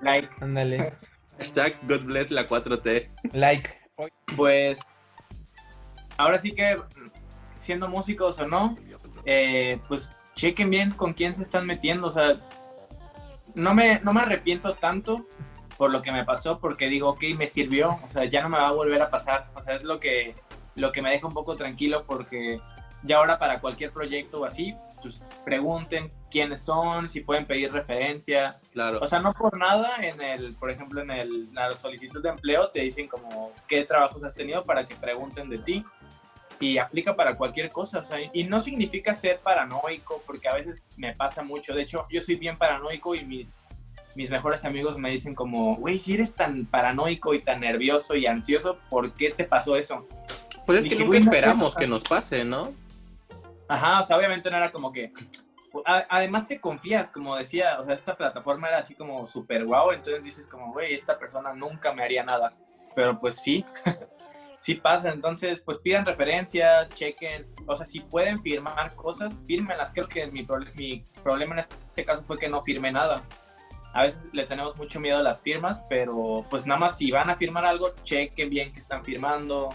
[0.00, 0.94] Like, Ándale.
[1.36, 3.10] Hashtag God bless la 4T.
[3.32, 3.78] Like.
[4.34, 4.80] Pues.
[6.16, 6.80] Ahora sí que,
[7.56, 8.74] siendo músicos o no,
[9.26, 12.06] eh, pues chequen bien con quién se están metiendo.
[12.06, 12.40] O sea,
[13.54, 15.26] no me, no me arrepiento tanto
[15.80, 17.98] por lo que me pasó, porque digo, ok, me sirvió.
[18.06, 19.48] O sea, ya no me va a volver a pasar.
[19.54, 20.34] O sea, es lo que,
[20.74, 22.60] lo que me deja un poco tranquilo, porque
[23.02, 28.62] ya ahora para cualquier proyecto o así, pues pregunten quiénes son, si pueden pedir referencias.
[28.74, 28.98] Claro.
[29.00, 32.28] O sea, no por nada, en el, por ejemplo, en el, en la solicitud de
[32.28, 35.82] empleo te dicen como qué trabajos has tenido para que pregunten de ti
[36.60, 38.00] y aplica para cualquier cosa.
[38.00, 41.74] O sea, y no significa ser paranoico, porque a veces me pasa mucho.
[41.74, 43.62] De hecho, yo soy bien paranoico y mis,
[44.16, 48.26] mis mejores amigos me dicen como, güey, si eres tan paranoico y tan nervioso y
[48.26, 50.06] ansioso, ¿por qué te pasó eso?
[50.66, 52.72] Pues es que dije, nunca no esperamos que nos pase, ¿no?
[53.68, 55.12] Ajá, o sea, obviamente no era como que...
[55.86, 59.92] a- Además te confías, como decía, o sea, esta plataforma era así como súper guau,
[59.92, 62.52] entonces dices como, güey, esta persona nunca me haría nada.
[62.96, 63.64] Pero pues sí,
[64.58, 69.92] sí pasa, entonces pues pidan referencias, chequen, o sea, si pueden firmar cosas, fírmenlas.
[69.92, 73.22] Creo que mi, mi problema en este caso fue que no firmé nada.
[73.92, 77.28] A veces le tenemos mucho miedo a las firmas, pero pues nada más si van
[77.28, 79.70] a firmar algo, chequen bien que están firmando.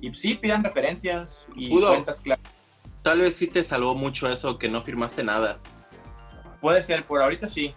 [0.00, 2.44] Y sí, pidan referencias y cuentas claras.
[3.02, 5.58] Tal vez sí te salvó mucho eso que no firmaste nada.
[6.60, 7.74] Puede ser, por ahorita sí.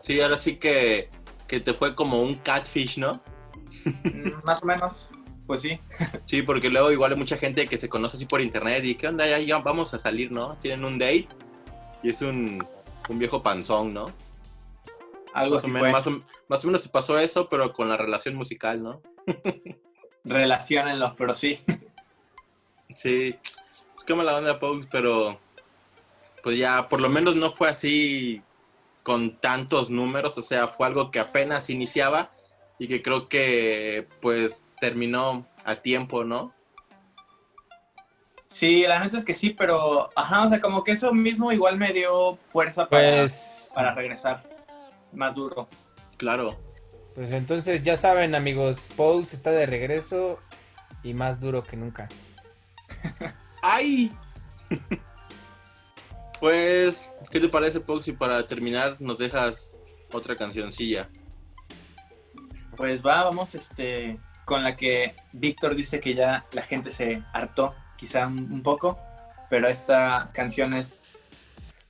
[0.00, 1.08] Sí, ahora sí que,
[1.46, 3.20] que te fue como un catfish, ¿no?
[3.84, 5.10] Mm, Más o menos.
[5.46, 5.78] pues sí.
[6.26, 9.06] Sí, porque luego igual hay mucha gente que se conoce así por internet y ¿qué
[9.06, 9.26] onda?
[9.28, 10.56] Ya, ya vamos a salir, ¿no?
[10.56, 11.28] Tienen un date
[12.02, 12.66] y es un,
[13.08, 14.06] un viejo panzón, ¿no?
[15.32, 15.92] Algo Más o, así menos, fue.
[15.92, 19.02] más, o, más o menos te pasó eso, pero con la relación musical, ¿no?
[20.24, 21.60] Relaciónenlos, pero sí.
[22.94, 23.38] Sí,
[23.98, 25.38] es que mala onda Pogues, pero
[26.42, 28.42] pues ya por lo menos no fue así
[29.02, 32.32] con tantos números, o sea, fue algo que apenas iniciaba
[32.78, 36.55] y que creo que pues terminó a tiempo, ¿no?
[38.56, 41.76] Sí, la neta es que sí, pero, ajá, o sea, como que eso mismo igual
[41.76, 44.44] me dio fuerza para, Pues, para regresar
[45.12, 45.68] más duro.
[46.16, 46.58] Claro.
[47.14, 50.40] pues entonces ya saben, amigos, Pose está de regreso
[51.02, 52.08] y más duro que nunca.
[53.62, 54.10] ¡Ay!
[56.40, 58.08] pues, ¿qué te parece, Pox?
[58.08, 59.76] Y para terminar nos dejas
[60.10, 61.10] otra cancioncilla.
[62.74, 67.74] Pues va, vamos, este, con la que Víctor dice que ya la gente se hartó,
[67.96, 68.98] quizá un, un poco,
[69.50, 71.02] pero esta canción es...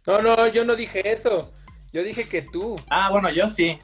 [0.06, 1.52] No, no, yo no dije eso.
[1.92, 2.76] Yo dije que tú.
[2.90, 3.78] Ah, bueno, yo sí.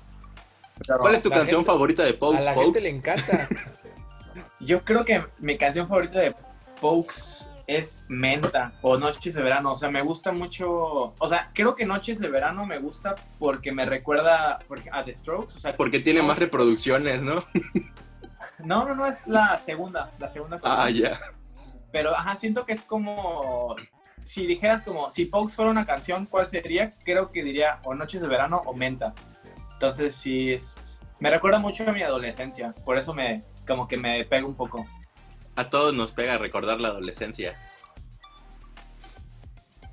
[0.86, 3.48] Pero ¿Cuál es tu canción gente- favorita de A Pox, la gente le encanta.
[4.60, 6.34] Yo creo que mi canción favorita de
[6.80, 9.72] Pokes es Menta o Noches de Verano.
[9.72, 11.14] O sea, me gusta mucho.
[11.18, 14.60] O sea, creo que Noches de Verano me gusta porque me recuerda
[14.92, 15.56] a The Strokes.
[15.56, 17.40] O sea, Porque tiene no, más reproducciones, ¿no?
[18.58, 20.10] No, no, no, es la segunda.
[20.18, 20.60] La segunda.
[20.62, 21.18] Ah, ya.
[21.92, 23.76] Pero, ajá, siento que es como.
[24.24, 26.94] Si dijeras como, si Pokes fuera una canción, ¿cuál sería?
[27.04, 29.14] Creo que diría o Noches de Verano o Menta.
[29.74, 30.98] Entonces, sí, es.
[31.20, 32.74] Me recuerda mucho a mi adolescencia.
[32.84, 33.44] Por eso me.
[33.66, 34.86] Como que me pega un poco.
[35.54, 37.56] A todos nos pega recordar la adolescencia.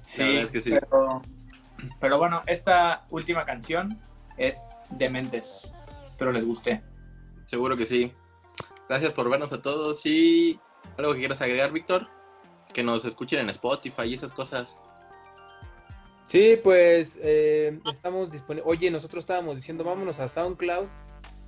[0.06, 0.72] Sí, verdad es que sí.
[0.72, 1.22] Pero,
[2.00, 4.00] pero bueno, esta última canción
[4.38, 5.72] es Dementes.
[6.10, 6.82] Espero les guste.
[7.46, 8.14] Seguro que sí.
[8.88, 10.60] Gracias por vernos a todos y
[10.98, 12.08] algo que quieras agregar, Víctor.
[12.74, 14.78] Que nos escuchen en Spotify y esas cosas.
[16.26, 18.70] Sí, pues eh, estamos disponibles.
[18.70, 20.88] Oye, nosotros estábamos diciendo, vámonos a SoundCloud.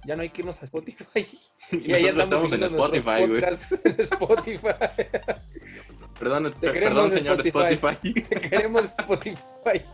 [0.08, 1.06] Ya no hay que irnos a Spotify.
[1.72, 3.44] Y, ahí nosotros andamos estamos en Spotify, güey.
[3.86, 5.04] en Spotify.
[6.20, 7.76] Perdón, Te perdón, señor Spotify.
[7.76, 8.24] Spotify.
[8.30, 9.86] Te queremos Spotify.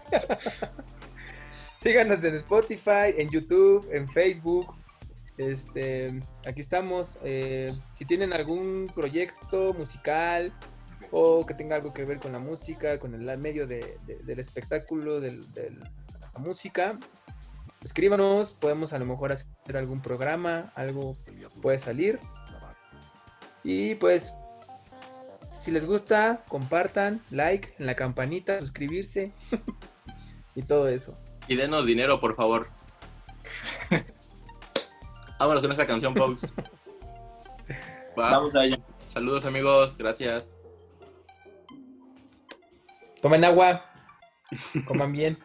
[1.79, 4.73] Síganos en Spotify, en YouTube, en Facebook.
[5.37, 7.17] Este, aquí estamos.
[7.23, 10.51] eh, si tienen algún proyecto musical
[11.11, 14.39] o que tenga algo que ver con la música, con el medio de- de- del
[14.39, 16.97] espectáculo, del- de la música,
[17.83, 18.53] escríbanos.
[18.53, 21.13] Podemos a lo mejor hacer algún programa, algo
[21.61, 22.19] puede salir.
[23.63, 24.35] Y pues
[25.51, 29.31] si les gusta, compartan, like, en la campanita, suscribirse
[30.55, 31.17] y todo eso.
[31.47, 32.69] Y denos dinero, por favor.
[35.39, 36.53] Vámonos con esta canción, folks.
[38.17, 38.31] Va.
[38.31, 38.77] Vamos a ello.
[39.07, 39.97] Saludos, amigos.
[39.97, 40.51] Gracias.
[43.21, 43.83] Tomen agua,
[44.85, 45.37] coman bien.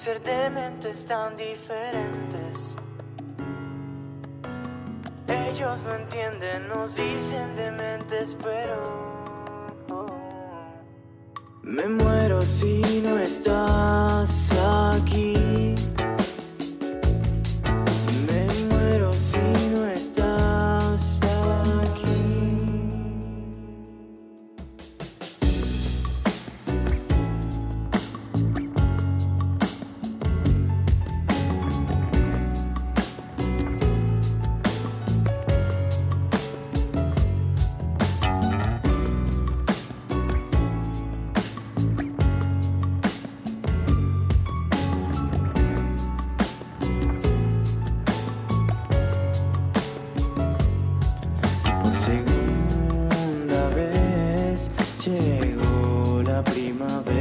[0.00, 2.74] Ser de mentes tan diferentes?
[5.28, 8.82] Ellos no entienden, nos dicen dementes, pero
[11.62, 12.80] me muero si
[51.82, 54.70] Por segunda vez
[55.04, 57.19] llegó la primavera.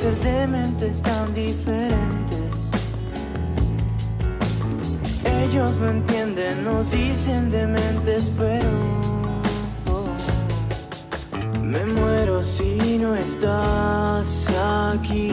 [0.00, 2.70] Ser de mentes tan diferentes?
[5.42, 8.70] Ellos no entienden, nos dicen dementes, pero
[11.62, 14.48] me muero si no estás
[14.94, 15.29] aquí.